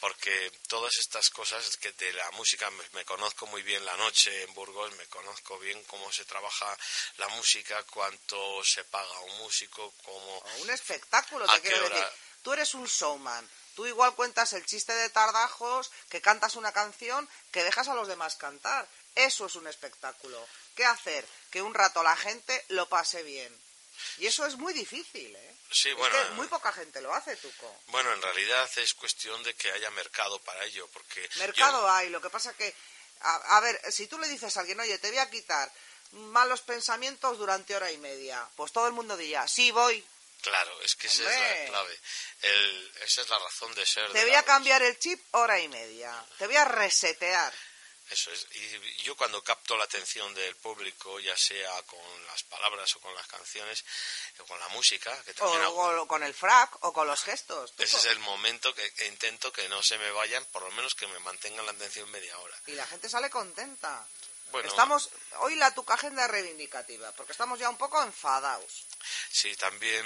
porque 0.00 0.52
todas 0.68 0.94
estas 0.98 1.30
cosas 1.30 1.76
que 1.78 1.92
de 1.92 2.12
la 2.12 2.30
música 2.32 2.70
me, 2.70 2.84
me 2.92 3.04
conozco 3.04 3.46
muy 3.46 3.62
bien 3.62 3.84
la 3.84 3.96
noche 3.96 4.42
en 4.42 4.52
Burgos, 4.54 4.94
me 4.96 5.06
conozco 5.06 5.58
bien 5.58 5.82
cómo 5.84 6.12
se 6.12 6.24
trabaja 6.24 6.76
la 7.16 7.28
música, 7.28 7.82
cuánto 7.84 8.62
se 8.64 8.84
paga 8.84 9.14
a 9.16 9.20
un 9.20 9.38
músico, 9.38 9.92
cómo... 10.04 10.38
Un 10.60 10.70
espectáculo, 10.70 11.48
¿A 11.50 11.54
te 11.54 11.62
quiero 11.62 11.86
hora? 11.86 11.96
decir. 11.96 12.12
Tú 12.42 12.52
eres 12.52 12.74
un 12.74 12.86
showman. 12.86 13.48
Tú 13.74 13.86
igual 13.86 14.14
cuentas 14.14 14.52
el 14.52 14.64
chiste 14.64 14.92
de 14.94 15.10
tardajos, 15.10 15.90
que 16.08 16.20
cantas 16.20 16.56
una 16.56 16.72
canción, 16.72 17.28
que 17.50 17.62
dejas 17.64 17.88
a 17.88 17.94
los 17.94 18.08
demás 18.08 18.36
cantar. 18.36 18.86
Eso 19.14 19.46
es 19.46 19.54
un 19.54 19.66
espectáculo. 19.66 20.46
¿Qué 20.74 20.84
hacer? 20.84 21.26
Que 21.50 21.60
un 21.62 21.74
rato 21.74 22.02
la 22.02 22.16
gente 22.16 22.64
lo 22.68 22.88
pase 22.88 23.22
bien. 23.22 23.54
Y 24.18 24.26
eso 24.26 24.46
es 24.46 24.56
muy 24.56 24.72
difícil, 24.72 25.34
¿eh? 25.34 25.56
Sí, 25.70 25.90
Es 25.90 25.96
bueno, 25.96 26.16
que 26.16 26.30
muy 26.34 26.46
poca 26.48 26.72
gente 26.72 27.00
lo 27.00 27.12
hace, 27.14 27.36
Tuco. 27.36 27.82
bueno, 27.88 28.12
en 28.12 28.22
realidad 28.22 28.68
es 28.76 28.94
cuestión 28.94 29.42
de 29.42 29.54
que 29.54 29.70
haya 29.72 29.90
mercado 29.90 30.38
para 30.40 30.64
ello, 30.64 30.88
porque 30.92 31.28
yo- 31.34 31.38
Mercado 31.40 31.90
hay, 31.90 32.08
lo 32.10 32.20
que 32.20 32.30
pasa 32.30 32.54
que, 32.54 32.74
a, 33.20 33.56
a 33.56 33.60
ver, 33.60 33.80
si 33.90 34.06
tú 34.06 34.18
le 34.18 34.28
dices 34.28 34.56
a 34.56 34.60
alguien, 34.60 34.78
oye, 34.80 34.98
te 34.98 35.08
voy 35.08 35.18
a 35.18 35.28
quitar 35.30 35.70
malos 36.12 36.60
pensamientos 36.62 37.36
durante 37.38 37.74
hora 37.74 37.90
y 37.90 37.98
media, 37.98 38.48
pues 38.56 38.72
todo 38.72 38.86
el 38.86 38.92
mundo 38.92 39.16
diría, 39.16 39.46
sí, 39.48 39.70
voy, 39.72 40.06
claro, 40.40 40.80
es 40.82 40.94
que 40.94 41.08
esa 41.08 41.24
es 41.24 41.60
la 41.64 41.66
clave, 41.70 41.98
El- 42.42 42.92
esa 43.02 43.22
es 43.22 43.28
la 43.28 43.38
razón 43.40 43.74
de 43.74 43.84
ser. 43.84 44.06
te 44.12 44.18
de 44.20 44.24
voy 44.26 44.34
a 44.34 44.44
cambiar 44.44 44.82
el 44.82 44.98
chip 45.00 45.20
hora 45.32 45.58
y 45.58 45.66
media, 45.68 46.24
te 46.38 46.46
voy 46.46 46.56
a 46.56 46.64
resetear. 46.64 47.52
Eso 48.08 48.30
es. 48.30 48.46
Y 48.52 49.02
yo 49.02 49.16
cuando 49.16 49.42
capto 49.42 49.76
la 49.76 49.84
atención 49.84 50.32
del 50.34 50.54
público, 50.56 51.18
ya 51.20 51.36
sea 51.36 51.82
con 51.82 52.26
las 52.26 52.42
palabras 52.44 52.94
o 52.96 53.00
con 53.00 53.12
las 53.14 53.26
canciones, 53.26 53.84
o 54.38 54.44
con 54.44 54.58
la 54.60 54.68
música, 54.68 55.10
que 55.24 55.32
O, 55.32 55.34
también 55.34 55.62
hago- 55.62 56.02
o 56.02 56.06
con 56.06 56.22
el 56.22 56.32
frac 56.34 56.84
o 56.84 56.92
con 56.92 57.06
los 57.08 57.22
gestos. 57.24 57.74
Ese 57.78 57.96
es 57.96 58.04
el 58.06 58.18
momento 58.20 58.72
que, 58.74 58.92
que 58.94 59.06
intento 59.06 59.52
que 59.52 59.68
no 59.68 59.82
se 59.82 59.98
me 59.98 60.10
vayan, 60.12 60.44
por 60.46 60.62
lo 60.62 60.70
menos 60.72 60.94
que 60.94 61.06
me 61.08 61.18
mantengan 61.18 61.66
la 61.66 61.72
atención 61.72 62.08
media 62.10 62.38
hora. 62.38 62.56
Y 62.66 62.72
la 62.72 62.86
gente 62.86 63.08
sale 63.08 63.28
contenta. 63.28 64.06
Bueno, 64.52 64.68
Estamos, 64.68 65.10
hoy 65.40 65.54
la 65.56 65.74
tuca 65.74 65.94
agenda 65.94 66.26
reivindicativa, 66.28 67.12
porque 67.12 67.32
estamos 67.32 67.58
ya 67.58 67.68
un 67.68 67.76
poco 67.76 68.02
enfadados. 68.02 68.86
sí, 69.30 69.54
también 69.56 70.04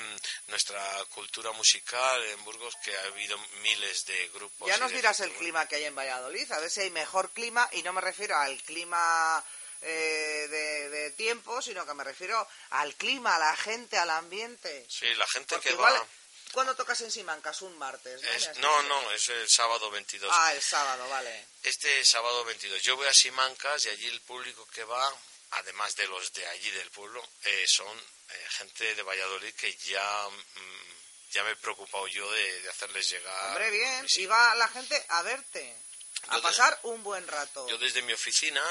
nuestra 0.48 0.82
cultura 1.14 1.52
musical 1.52 2.24
en 2.24 2.44
Burgos, 2.44 2.74
que 2.82 2.96
ha 2.96 3.02
habido 3.04 3.38
miles 3.62 4.06
de 4.06 4.28
grupos. 4.30 4.68
Ya 4.68 4.78
nos 4.78 4.90
dirás 4.92 5.20
el 5.20 5.32
clima 5.34 5.66
que 5.66 5.76
hay 5.76 5.84
en 5.84 5.94
Valladolid, 5.94 6.50
a 6.52 6.58
ver 6.58 6.70
si 6.70 6.80
hay 6.80 6.90
mejor 6.90 7.30
clima, 7.30 7.68
y 7.72 7.82
no 7.82 7.92
me 7.92 8.00
refiero 8.00 8.36
al 8.36 8.60
clima 8.62 9.44
eh, 9.82 10.46
de, 10.50 10.88
de 10.90 11.10
tiempo, 11.12 11.62
sino 11.62 11.86
que 11.86 11.94
me 11.94 12.02
refiero 12.04 12.46
al 12.70 12.94
clima, 12.96 13.36
a 13.36 13.38
la 13.38 13.56
gente, 13.56 13.98
al 13.98 14.10
ambiente. 14.10 14.86
Sí, 14.88 15.06
la 15.14 15.26
gente 15.28 15.54
Porque 15.54 15.68
que 15.68 15.74
igual, 15.74 15.94
va... 15.94 16.06
¿Cuándo 16.52 16.74
tocas 16.74 17.00
en 17.02 17.10
Simancas? 17.10 17.62
Un 17.62 17.76
martes, 17.78 18.22
¿no? 18.22 18.28
Es- 18.32 18.56
no, 18.58 18.82
no, 18.84 19.10
es 19.12 19.28
el 19.28 19.48
sábado 19.48 19.90
22. 19.90 20.30
Ah, 20.34 20.52
el 20.54 20.62
sábado, 20.62 21.08
vale. 21.08 21.46
Este 21.62 22.04
sábado 22.04 22.44
22 22.44 22.82
yo 22.82 22.96
voy 22.96 23.06
a 23.06 23.14
Simancas 23.14 23.84
y 23.86 23.88
allí 23.90 24.06
el 24.06 24.20
público 24.22 24.66
que 24.74 24.84
va, 24.84 25.12
además 25.52 25.94
de 25.96 26.06
los 26.08 26.32
de 26.32 26.46
allí 26.48 26.70
del 26.72 26.90
pueblo, 26.90 27.22
eh, 27.44 27.64
son 27.68 27.98
eh, 27.98 28.46
gente 28.50 28.94
de 28.94 29.02
Valladolid 29.02 29.54
que 29.54 29.74
ya, 29.76 30.28
mm, 30.28 31.30
ya 31.32 31.42
me 31.44 31.50
he 31.52 31.56
preocupado 31.56 32.06
yo 32.08 32.30
de, 32.30 32.62
de 32.62 32.68
hacerles 32.68 33.08
llegar. 33.10 33.48
Hombre, 33.48 33.70
bien, 33.70 34.06
y 34.16 34.26
va 34.26 34.54
la 34.56 34.68
gente 34.68 35.04
a 35.08 35.22
verte, 35.22 35.76
a 36.28 36.32
Yo 36.34 36.36
de- 36.36 36.42
pasar 36.42 36.78
un 36.84 37.02
buen 37.02 37.26
rato. 37.26 37.68
Yo 37.68 37.78
desde 37.78 38.02
mi 38.02 38.12
oficina, 38.12 38.62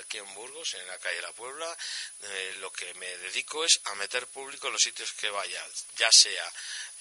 aquí 0.00 0.18
en 0.18 0.34
Burgos, 0.34 0.74
en 0.74 0.86
la 0.86 0.98
calle 0.98 1.20
La 1.22 1.32
Puebla, 1.32 1.76
eh, 2.22 2.54
lo 2.60 2.70
que 2.72 2.92
me 2.94 3.06
dedico 3.18 3.64
es 3.64 3.80
a 3.84 3.94
meter 3.96 4.26
público 4.28 4.66
en 4.66 4.74
los 4.74 4.82
sitios 4.82 5.12
que 5.14 5.30
vaya, 5.30 5.64
ya 5.96 6.10
sea 6.12 6.52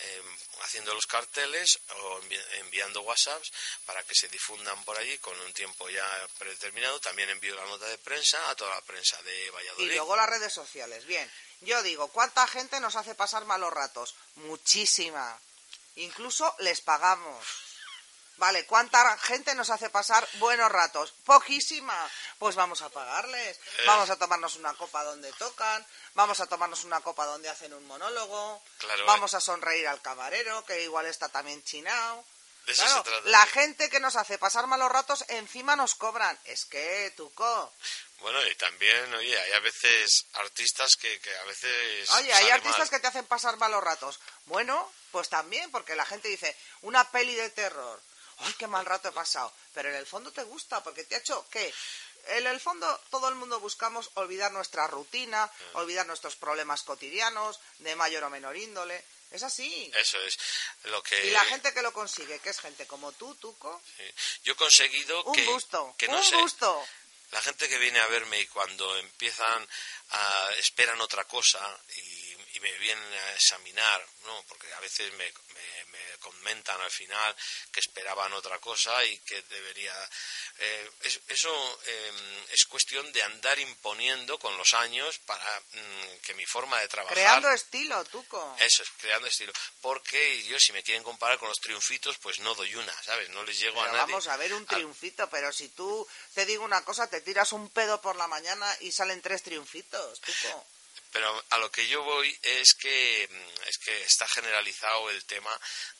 eh, 0.02 0.22
haciendo 0.62 0.94
los 0.94 1.06
carteles 1.06 1.78
o 1.90 2.22
envi- 2.22 2.46
enviando 2.60 3.02
WhatsApps 3.02 3.52
para 3.86 4.02
que 4.04 4.16
se 4.16 4.30
difundan 4.30 4.82
por 4.86 4.98
allí 4.98 5.18
con 5.18 5.38
un 5.42 5.54
tiempo 5.54 5.90
ya 5.90 6.06
predeterminado. 6.38 7.00
También 7.02 7.30
envío 7.30 7.54
la 7.56 7.66
nota 7.66 7.86
de 7.88 7.98
prensa 7.98 8.50
a 8.50 8.56
toda 8.56 8.74
la 8.76 8.82
prensa 8.82 9.22
de 9.24 9.46
Y 9.46 9.50
Valladolid. 9.50 9.96
luego 9.96 10.16
las 10.16 10.30
redes 10.30 10.54
sociales. 10.54 11.06
Bien, 11.06 11.30
yo 11.62 11.84
digo, 11.84 12.08
¿cuánta 12.08 12.48
gente 12.48 12.80
nos 12.80 12.96
hace 12.96 13.14
pasar 13.14 13.44
malos 13.44 13.74
ratos? 13.74 14.16
Muchísima. 14.36 15.38
Incluso 15.96 16.56
les 16.60 16.80
pagamos. 16.80 17.46
Vale, 18.40 18.66
¿cuánta 18.66 19.18
gente 19.18 19.54
nos 19.54 19.70
hace 19.70 19.90
pasar 19.90 20.26
buenos 20.36 20.72
ratos? 20.72 21.12
Poquísima. 21.26 22.10
Pues 22.38 22.56
vamos 22.56 22.82
a 22.82 22.90
pagarles. 22.90 23.58
Eh. 23.58 23.84
Vamos 23.86 24.10
a 24.10 24.16
tomarnos 24.16 24.56
una 24.56 24.74
copa 24.76 25.04
donde 25.04 25.32
tocan. 25.34 25.86
Vamos 26.14 26.40
a 26.40 26.48
tomarnos 26.48 26.86
una 26.86 27.02
copa 27.02 27.26
donde 27.26 27.50
hacen 27.50 27.74
un 27.74 27.86
monólogo. 27.86 28.64
Claro, 28.78 29.06
vamos 29.06 29.34
a 29.34 29.42
sonreír 29.42 29.88
al 29.90 30.02
camarero, 30.02 30.64
que 30.66 30.82
igual 30.84 31.06
está 31.06 31.28
también 31.28 31.62
chinao. 31.66 32.24
De 32.66 32.72
eso 32.72 32.84
Claro, 32.84 33.04
se 33.04 33.10
trata. 33.10 33.30
la 33.30 33.46
gente 33.48 33.90
que 33.90 34.00
nos 34.00 34.16
hace 34.16 34.38
pasar 34.38 34.68
malos 34.68 34.90
ratos 34.92 35.26
encima 35.28 35.76
nos 35.76 35.96
cobran. 35.96 36.40
Es 36.46 36.64
que, 36.66 37.12
Tuco, 37.18 37.74
Bueno, 38.20 38.42
y 38.48 38.56
también, 38.56 39.14
oye, 39.16 39.38
hay 39.38 39.52
a 39.52 39.60
veces 39.60 40.26
artistas 40.34 40.96
que, 40.96 41.20
que 41.20 41.36
a 41.38 41.44
veces. 41.44 42.10
Oye, 42.12 42.34
hay 42.34 42.50
artistas 42.52 42.80
mal. 42.80 42.90
que 42.90 43.00
te 43.00 43.08
hacen 43.08 43.26
pasar 43.26 43.58
malos 43.58 43.84
ratos. 43.84 44.20
Bueno, 44.46 44.90
pues 45.12 45.28
también, 45.28 45.70
porque 45.72 45.96
la 45.98 46.06
gente 46.06 46.30
dice, 46.30 46.56
una 46.84 47.10
peli 47.12 47.36
de 47.36 47.50
terror. 47.50 48.02
¡Ay, 48.40 48.54
qué 48.58 48.68
mal 48.68 48.86
rato 48.86 49.10
he 49.10 49.12
pasado! 49.12 49.52
Pero 49.74 49.90
en 49.90 49.96
el 49.96 50.06
fondo 50.06 50.32
te 50.32 50.44
gusta, 50.44 50.82
porque 50.84 51.04
te 51.04 51.16
ha 51.16 51.20
hecho, 51.20 51.46
¿qué? 51.50 51.74
En 52.28 52.46
el 52.48 52.60
fondo 52.60 53.00
todo 53.10 53.30
el 53.30 53.36
mundo 53.36 53.60
buscamos 53.60 54.10
olvidar 54.16 54.52
nuestra 54.52 54.88
rutina, 54.88 55.50
olvidar 55.74 56.06
nuestros 56.06 56.36
problemas 56.36 56.84
cotidianos, 56.84 57.60
de 57.80 57.96
mayor 57.96 58.24
o 58.26 58.30
menor 58.30 58.56
índole. 58.58 59.04
Es 59.32 59.44
así. 59.44 59.92
Eso 59.96 60.20
es 60.22 60.38
lo 60.86 61.02
que. 61.04 61.28
Y 61.28 61.32
la 61.32 61.44
gente 61.46 61.72
que 61.74 61.82
lo 61.82 61.94
consigue, 61.94 62.40
que 62.40 62.50
es 62.50 62.60
gente 62.60 62.88
como 62.88 63.12
tú, 63.14 63.36
Tuco, 63.36 63.82
Sí. 63.98 64.04
Yo 64.44 64.54
he 64.54 64.56
conseguido 64.56 65.24
un 65.24 65.36
que, 65.36 65.46
gusto, 65.46 65.96
que 65.98 66.08
no 66.08 66.18
un 66.18 66.24
sé, 66.24 66.36
gusto. 66.38 66.84
la 67.32 67.42
gente 67.42 67.70
que 67.70 67.78
viene 67.78 68.00
a 68.00 68.08
verme 68.08 68.40
y 68.40 68.48
cuando 68.48 68.98
empiezan 68.98 69.68
a 70.10 70.50
esperan 70.58 71.00
otra 71.02 71.26
cosa 71.26 71.60
y, 71.96 72.19
y 72.54 72.60
me 72.60 72.72
vienen 72.80 73.14
a 73.14 73.34
examinar, 73.34 74.06
no, 74.26 74.44
porque 74.48 74.72
a 74.74 74.80
veces 74.80 75.12
me, 75.14 75.26
me- 75.54 75.86
me 75.86 76.18
comentan 76.20 76.80
al 76.82 76.92
final 76.92 77.36
que 77.72 77.80
esperaban 77.80 78.34
otra 78.34 78.60
cosa 78.60 79.04
y 79.06 79.18
que 79.20 79.42
debería. 79.44 79.94
eh, 80.58 80.92
es- 81.02 81.20
eso 81.28 81.80
eh, 81.86 82.46
es 82.52 82.66
cuestión 82.66 83.12
de 83.14 83.24
andar 83.24 83.58
imponiendo 83.60 84.38
con 84.40 84.58
los 84.58 84.74
años 84.74 85.20
para 85.20 85.60
mm, 85.74 86.18
que 86.24 86.34
mi 86.34 86.46
forma 86.46 86.80
de 86.82 86.88
trabajar. 86.88 87.16
Creando 87.18 87.50
estilo, 87.52 88.04
Tuco. 88.06 88.56
Eso 88.60 88.84
es, 88.84 88.90
creando 89.00 89.28
estilo. 89.28 89.54
Porque 89.82 90.44
yo, 90.44 90.60
si 90.60 90.74
me 90.74 90.84
quieren 90.84 91.04
comparar 91.04 91.38
con 91.40 91.48
los 91.50 91.60
triunfitos, 91.60 92.18
pues 92.18 92.40
no 92.40 92.56
doy 92.56 92.76
una, 92.76 92.94
¿sabes? 93.04 93.30
No 93.30 93.44
les 93.44 93.58
llego 93.60 93.82
a 93.82 93.88
nadie. 93.88 94.00
vamos 94.00 94.28
a 94.28 94.38
ver 94.38 94.54
un 94.54 94.66
Ah, 94.70 94.76
triunfito, 94.76 95.30
pero 95.30 95.52
si 95.54 95.70
tú 95.70 96.08
te 96.34 96.46
digo 96.46 96.64
una 96.64 96.84
cosa, 96.84 97.10
te 97.10 97.22
tiras 97.22 97.54
un 97.54 97.70
pedo 97.70 98.02
por 98.02 98.16
la 98.18 98.28
mañana 98.28 98.76
y 98.82 98.92
salen 98.92 99.22
tres 99.22 99.44
triunfitos, 99.44 100.20
Tuco. 100.22 100.68
Pero 101.12 101.44
a 101.50 101.58
lo 101.58 101.72
que 101.72 101.88
yo 101.88 102.04
voy 102.04 102.38
es 102.44 102.74
que 102.76 103.28
mm, 103.32 103.68
es 103.70 103.78
que 103.80 104.02
está 104.04 104.28
generalizado 104.28 105.10
el 105.10 105.26
tema 105.26 105.50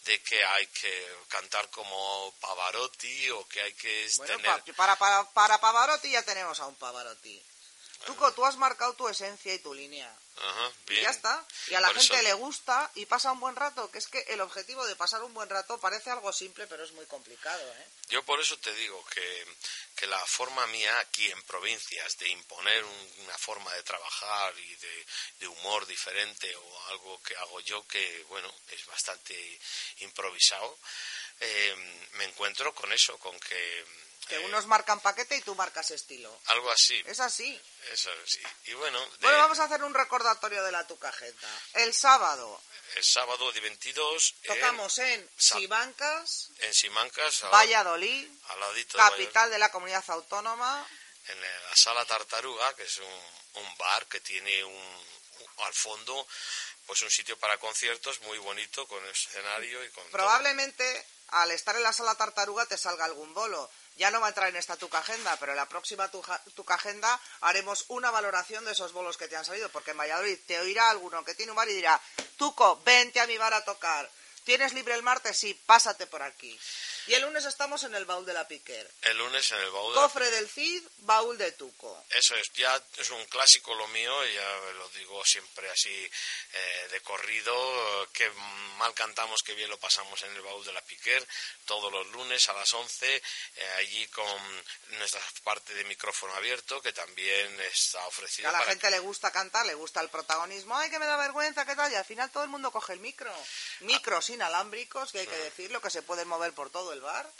de 0.06 0.22
que 0.22 0.44
hay 0.44 0.68
que 0.68 1.08
cantar 1.28 1.70
como 1.70 2.34
Pavarotti 2.40 3.30
o 3.32 3.48
que 3.48 3.62
hay 3.62 3.74
que 3.74 4.08
Bueno, 4.18 4.38
tener 4.38 4.64
pa- 4.64 4.74
para, 4.76 4.96
para, 4.98 5.30
para 5.32 5.58
Pavarotti 5.60 6.12
ya 6.12 6.22
tenemos 6.24 6.60
a 6.60 6.68
un 6.68 6.76
Pavarotti. 6.76 7.44
Tuco, 8.06 8.32
tú 8.34 8.46
has 8.46 8.56
marcado 8.58 8.94
tu 8.94 9.08
esencia 9.10 9.54
y 9.54 9.60
tu 9.60 9.74
línea. 9.74 10.14
Ajá, 10.42 10.72
Y 10.88 11.02
ya 11.02 11.10
está. 11.10 11.46
Y 11.68 11.74
a 11.74 11.82
la 11.82 11.88
Por 11.90 11.98
gente 11.98 12.16
eso- 12.16 12.24
le 12.24 12.34
gusta 12.34 12.90
y 12.96 13.06
pasa 13.06 13.32
un 13.34 13.42
buen 13.42 13.58
rato, 13.58 13.92
que 13.92 13.98
es 13.98 14.08
que 14.08 14.20
el 14.30 14.40
objetivo 14.40 14.86
de 14.88 14.96
pasar 14.96 15.22
un 15.22 15.34
buen 15.34 15.50
rato 15.50 15.78
parece 15.80 16.10
algo 16.10 16.32
simple, 16.32 16.66
pero 16.68 16.84
es 16.86 16.94
muy 16.94 17.06
complicado, 17.08 17.62
¿eh? 17.74 17.88
Yo 18.08 18.24
por 18.24 18.40
eso 18.40 18.58
te 18.58 18.74
digo 18.74 19.04
que, 19.14 19.46
que 19.98 20.08
la 20.08 20.18
forma 20.26 20.66
mía 20.68 20.98
aquí 21.00 21.30
en 21.30 21.44
provincias 21.44 22.18
de 22.18 22.30
imponer 22.30 22.84
un- 22.86 23.14
una 23.20 23.38
forma 23.38 23.74
de 23.74 23.84
trabajar 23.84 24.58
y 24.58 24.76
de, 24.76 25.06
de 25.42 25.48
humor 25.48 25.86
diferente 25.86 26.56
o 26.56 26.84
algo 26.88 27.22
que 27.22 27.36
hago 27.36 27.60
yo 27.60 27.86
que, 27.86 28.24
bueno, 28.30 28.52
es 28.70 28.86
bastante 28.86 29.60
improvisado, 29.98 30.80
eh, 31.42 32.08
me 32.14 32.24
encuentro 32.26 32.74
con 32.74 32.92
eso, 32.94 33.18
con 33.20 33.38
que 33.42 33.86
Que 34.30 34.40
unos 34.40 34.66
marcan 34.68 35.00
paquete 35.00 35.36
y 35.38 35.42
tú 35.42 35.56
marcas 35.56 35.90
estilo. 35.92 36.40
algo 36.46 36.70
así. 36.72 37.02
Es 37.08 37.20
así. 37.20 37.60
Eso 37.92 38.12
sí. 38.26 38.40
Y 38.66 38.74
bueno, 38.74 39.00
de- 39.00 39.18
Bueno, 39.18 39.38
vamos 39.40 39.60
a 39.60 39.64
hacer 39.66 39.84
un 39.84 39.94
recordatorio 39.94 40.64
de 40.64 40.72
la 40.72 40.86
tucajeta. 40.88 41.50
El 41.74 41.94
sábado 41.94 42.62
el 42.96 43.04
sábado 43.04 43.52
de 43.52 43.60
22 43.60 44.34
en- 44.44 44.48
tocamos 44.56 44.98
en 44.98 45.30
Simancas, 45.38 46.50
en 46.60 46.74
Simancas, 46.74 47.44
al- 47.44 47.52
Valladolid, 47.52 48.28
al 48.50 48.60
ladito 48.60 48.98
de 48.98 49.04
Valladolid, 49.04 49.26
capital 49.26 49.52
de 49.52 49.60
la 49.60 49.72
comunidad 49.72 50.04
autónoma. 50.10 50.88
en 51.28 51.40
la 51.42 51.76
sala 51.76 52.04
Tartaruga, 52.06 52.76
que 52.76 52.84
es 52.84 52.98
un, 52.98 53.24
un 53.62 53.78
bar 53.78 54.08
que 54.08 54.20
tiene 54.22 54.64
un, 54.64 54.74
un- 54.74 55.64
al 55.66 55.74
fondo 55.74 56.28
pues 56.88 57.04
un 57.04 57.12
sitio 57.12 57.38
para 57.38 57.60
conciertos 57.60 58.20
muy 58.22 58.40
bonito 58.40 58.88
con 58.88 59.06
escenario 59.08 59.84
y 59.84 59.90
con 59.92 60.04
todo. 60.06 60.12
Probablemente 60.14 61.06
al 61.28 61.52
estar 61.52 61.76
en 61.76 61.84
la 61.84 61.94
sala 61.94 62.16
tartaruga 62.16 62.66
te 62.66 62.80
salga 62.80 63.06
algún 63.06 63.32
bolo. 63.36 63.70
Ya 63.98 64.12
no 64.12 64.20
va 64.22 64.28
a 64.28 64.30
entrar 64.30 64.48
en 64.50 64.56
esta 64.56 64.78
tuca 64.78 65.00
agenda, 65.00 65.36
pero 65.40 65.52
en 65.52 65.58
la 65.58 65.68
próxima 65.68 66.10
tuja- 66.10 66.42
tuca 66.56 66.76
agenda 66.76 67.20
haremos 67.42 67.86
una 67.90 68.12
valoración 68.12 68.64
de 68.66 68.72
esos 68.72 68.94
bolos 68.94 69.18
que 69.18 69.28
te 69.28 69.36
han 69.36 69.44
salido, 69.44 69.70
porque 69.70 69.92
en 69.92 69.98
Valladolid 69.98 70.40
te 70.48 70.60
oirá 70.60 70.90
alguno 70.90 71.24
que 71.26 71.36
tiene 71.36 71.52
un 71.52 71.58
bar 71.58 71.68
y 71.70 71.74
dirá, 71.74 72.00
Tuco, 72.38 72.82
vente 72.86 73.20
a 73.20 73.28
mi 73.28 73.38
bar 73.38 73.54
a 73.54 73.66
tocar. 73.66 74.10
¿Tienes 74.46 74.74
libre 74.74 74.94
el 74.96 75.04
martes? 75.04 75.38
Sí, 75.38 75.54
pásate 75.54 76.08
por 76.08 76.24
aquí. 76.24 76.58
Y 77.10 77.16
el 77.16 77.24
lunes 77.24 77.44
estamos 77.46 77.84
en 77.84 77.96
el 77.96 78.06
baúl 78.06 78.24
de 78.26 78.34
la 78.34 78.48
Piquer. 78.48 78.88
El 79.02 79.18
lunes 79.18 79.50
en 79.52 79.58
el 79.60 79.72
baúl. 79.72 79.94
de- 79.96 80.00
Cofre 80.00 80.30
del 80.30 80.48
Cid, 80.48 80.84
baúl 81.00 81.38
de 81.40 81.52
Tuco. 81.54 82.06
Eso 82.12 82.36
es, 82.36 82.52
ya 82.54 82.80
es 82.98 83.10
un 83.10 83.26
clásico 83.26 83.74
lo 83.74 83.88
mío, 83.88 84.26
ya 84.28 84.58
lo 84.76 84.88
digo 84.90 85.26
siempre 85.26 85.68
así 85.72 85.90
eh, 86.54 86.88
de 86.92 87.02
corrido, 87.02 88.08
que 88.14 88.30
mal 88.78 88.94
cantamos, 88.94 89.42
que 89.42 89.56
bien 89.56 89.70
lo 89.72 89.80
pasamos 89.80 90.22
en 90.22 90.36
el 90.36 90.42
baúl 90.44 90.64
de 90.64 90.72
la 90.72 90.82
Piquer, 90.82 91.28
todos 91.66 91.92
los 91.92 92.06
lunes 92.10 92.48
a 92.48 92.54
las 92.54 92.72
11, 92.74 93.16
eh, 93.16 93.22
allí 93.78 94.06
con 94.10 94.64
nuestra 95.00 95.20
parte 95.44 95.74
de 95.74 95.84
micrófono 95.86 96.36
abierto, 96.36 96.80
que 96.82 96.94
también 96.94 97.60
está 97.62 98.02
Que 98.02 98.06
ofrecido 98.08 98.50
a 98.50 98.52
la 98.52 98.60
para 98.60 98.70
gente 98.72 98.92
le 98.92 99.00
gusta 99.00 99.32
cantar, 99.32 99.66
le 99.66 99.74
gusta 99.74 100.00
el 100.02 100.10
protagonismo. 100.10 100.78
Ay, 100.78 100.92
que 100.92 101.00
me 101.00 101.08
da 101.08 101.18
vergüenza, 101.18 101.66
¿qué 101.66 101.76
tal? 101.76 101.92
Y 101.92 101.96
al 101.96 102.06
final 102.06 102.30
todo 102.30 102.44
el 102.44 102.50
mundo 102.50 102.72
coge 102.72 102.94
el 102.94 103.00
micro. 103.00 103.34
Micros 103.80 104.30
inalámbricos, 104.30 105.12
que 105.12 105.22
hay 105.22 105.28
que 105.28 105.38
decirlo, 105.38 105.82
que 105.82 105.90
se 105.90 106.04
pueden 106.04 106.28
mover 106.28 106.54
por 106.54 106.70
todo 106.70 106.94
el 106.94 106.99
bar. 107.00 107.32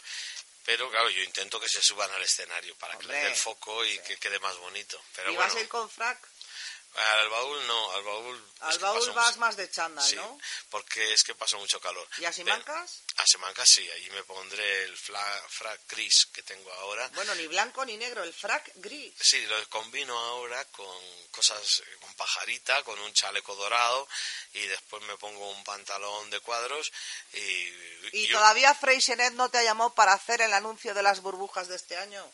Pero 0.64 0.90
claro, 0.90 1.08
yo 1.10 1.22
intento 1.22 1.58
que 1.58 1.68
se 1.68 1.80
suban 1.80 2.10
al 2.12 2.22
escenario 2.22 2.76
para 2.76 2.96
que 2.98 3.06
le 3.06 3.14
dé 3.14 3.26
el 3.28 3.34
foco 3.34 3.84
y 3.84 3.98
que 4.00 4.16
quede 4.18 4.38
más 4.40 4.56
bonito. 4.58 5.02
Pero 5.16 5.32
¿Y 5.32 5.36
bueno, 5.36 5.48
vas 5.48 5.56
a 5.56 5.60
ir 5.60 5.68
con 5.68 5.88
frac? 5.88 6.18
Al 6.94 7.28
baúl 7.28 7.66
no, 7.66 7.90
al 7.92 8.02
baúl... 8.02 8.46
Al 8.60 8.78
baúl 8.78 9.10
vas 9.12 9.26
mucho- 9.28 9.40
más 9.40 9.56
de 9.56 9.70
chándal, 9.70 10.04
Sí, 10.04 10.16
¿no? 10.16 10.38
porque 10.68 11.12
es 11.14 11.22
que 11.22 11.34
pasa 11.34 11.56
mucho 11.56 11.80
calor. 11.80 12.06
¿Y 12.18 12.24
a 12.26 12.32
Simancas? 12.32 13.02
A 13.16 13.24
Simancas 13.26 13.68
sí, 13.68 13.88
allí 13.92 14.10
me 14.10 14.22
pondré 14.24 14.82
el 14.84 14.98
fla- 14.98 15.42
frac 15.48 15.80
gris 15.88 16.26
que 16.32 16.42
tengo 16.42 16.70
ahora. 16.74 17.08
Bueno, 17.14 17.34
ni 17.36 17.46
blanco 17.46 17.84
ni 17.86 17.96
negro, 17.96 18.22
el 18.22 18.34
frac 18.34 18.70
gris. 18.74 19.14
Sí, 19.20 19.40
lo 19.46 19.68
combino 19.70 20.18
ahora 20.18 20.62
con 20.66 21.30
cosas, 21.30 21.80
eh, 21.86 21.96
con 22.00 22.12
pajarita, 22.14 22.82
con 22.82 22.98
un 23.00 23.12
chaleco 23.14 23.54
dorado 23.54 24.06
y 24.52 24.66
después 24.66 25.02
me 25.04 25.16
pongo 25.16 25.48
un 25.50 25.64
pantalón 25.64 26.28
de 26.30 26.40
cuadros 26.40 26.90
y... 27.32 27.90
¿Y 28.12 28.26
yo- 28.26 28.38
todavía 28.38 28.74
Freixenet 28.74 29.32
no 29.34 29.48
te 29.50 29.62
llamó 29.64 29.94
para 29.94 30.12
hacer 30.12 30.42
el 30.42 30.52
anuncio 30.52 30.92
de 30.92 31.02
las 31.02 31.20
burbujas 31.22 31.68
de 31.68 31.76
este 31.76 31.96
año? 31.96 32.30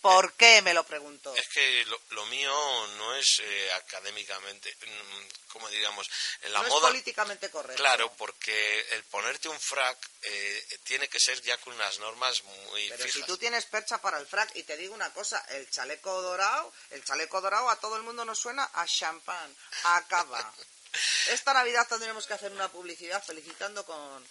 ¿Por 0.00 0.32
qué? 0.34 0.62
Me 0.62 0.74
lo 0.74 0.84
pregunto. 0.84 1.34
Es 1.36 1.48
que 1.48 1.84
lo, 1.86 2.00
lo 2.10 2.26
mío 2.26 2.86
no 2.96 3.14
es 3.16 3.40
eh, 3.40 3.72
académicamente, 3.98 4.74
mm, 4.80 5.48
como 5.48 5.68
digamos, 5.68 6.08
en 6.42 6.52
la 6.52 6.62
no 6.62 6.68
moda... 6.68 6.88
es 6.88 6.92
políticamente 6.92 7.50
correcto. 7.50 7.82
Claro, 7.82 8.12
porque 8.16 8.86
el 8.92 9.02
ponerte 9.04 9.48
un 9.48 9.58
frac 9.58 9.98
eh, 10.22 10.78
tiene 10.84 11.08
que 11.08 11.18
ser 11.20 11.40
ya 11.42 11.56
con 11.58 11.74
unas 11.74 11.98
normas 11.98 12.42
muy 12.44 12.88
Pero 12.90 13.08
si 13.08 13.22
tú 13.24 13.36
tienes 13.36 13.66
percha 13.66 13.98
para 14.00 14.18
el 14.18 14.26
frac, 14.26 14.54
y 14.54 14.62
te 14.62 14.76
digo 14.76 14.94
una 14.94 15.12
cosa, 15.12 15.44
el 15.50 15.68
chaleco 15.68 16.22
dorado, 16.22 16.72
el 16.90 17.04
chaleco 17.04 17.40
dorado 17.40 17.68
a 17.70 17.76
todo 17.76 17.96
el 17.96 18.02
mundo 18.02 18.24
nos 18.24 18.38
suena 18.38 18.68
a 18.72 18.86
champán, 18.86 19.56
a 19.84 20.06
cava. 20.06 20.54
Esta 21.28 21.52
Navidad 21.52 21.86
tendremos 21.88 22.26
que 22.26 22.34
hacer 22.34 22.52
una 22.52 22.70
publicidad 22.70 23.22
felicitando 23.22 23.84
con 23.84 24.26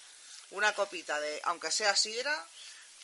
una 0.52 0.74
copita 0.74 1.20
de, 1.20 1.40
aunque 1.44 1.72
sea 1.72 1.96
sidra, 1.96 2.48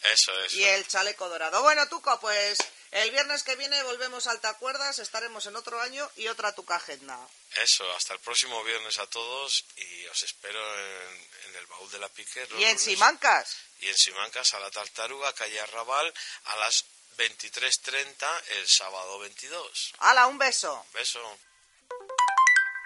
Eso 0.01 0.31
es. 0.39 0.53
y 0.53 0.63
el 0.63 0.87
chaleco 0.87 1.29
dorado. 1.29 1.61
Bueno, 1.61 1.87
Tuco, 1.87 2.19
pues 2.19 2.57
el 2.93 3.11
viernes 3.11 3.43
que 3.43 3.55
viene 3.55 3.81
volvemos 3.83 4.27
al 4.27 4.39
Te 4.39 4.47
Acuerdas, 4.47 4.99
estaremos 4.99 5.45
en 5.47 5.55
otro 5.55 5.81
año 5.81 6.09
y 6.15 6.27
otra 6.27 6.53
Tuca 6.53 6.75
Agenda. 6.75 7.17
Eso, 7.55 7.89
hasta 7.93 8.13
el 8.13 8.19
próximo 8.19 8.63
viernes 8.63 8.99
a 8.99 9.07
todos 9.07 9.65
y 9.75 10.05
os 10.05 10.21
espero 10.23 10.59
en, 10.79 11.29
en 11.49 11.55
el 11.55 11.65
baúl 11.67 11.89
de 11.91 11.99
la 11.99 12.09
Piquer. 12.09 12.49
los 12.51 12.59
Y 12.61 12.65
en. 12.65 12.77
Simancas, 12.77 13.57
Y 13.79 13.87
en 13.87 13.97
Simancas 13.97 14.53
a 14.53 14.59
la 14.59 14.69
Tartaruga, 14.69 15.33
calle 15.33 15.59
Arrabal, 15.59 16.13
a 16.45 16.55
las 16.57 16.85
23.30 17.17 18.43
el 18.57 18.67
sábado 18.67 19.19
22. 19.19 19.93
¡Hala, 19.99 20.27
un 20.27 20.37
beso! 20.37 20.85
Beso. 20.93 21.39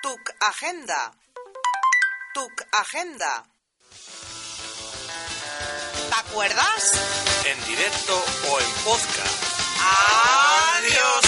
Tuc 0.02 0.32
Agenda. 0.42 1.14
Tuc 2.34 2.64
Agenda. 2.72 3.46
¿Te 6.10 6.16
acuerdas? 6.16 6.94
En 7.46 7.66
directo 7.66 8.26
o 8.50 8.60
en 8.62 8.72
podcast. 8.84 9.47
Adiós. 9.90 11.27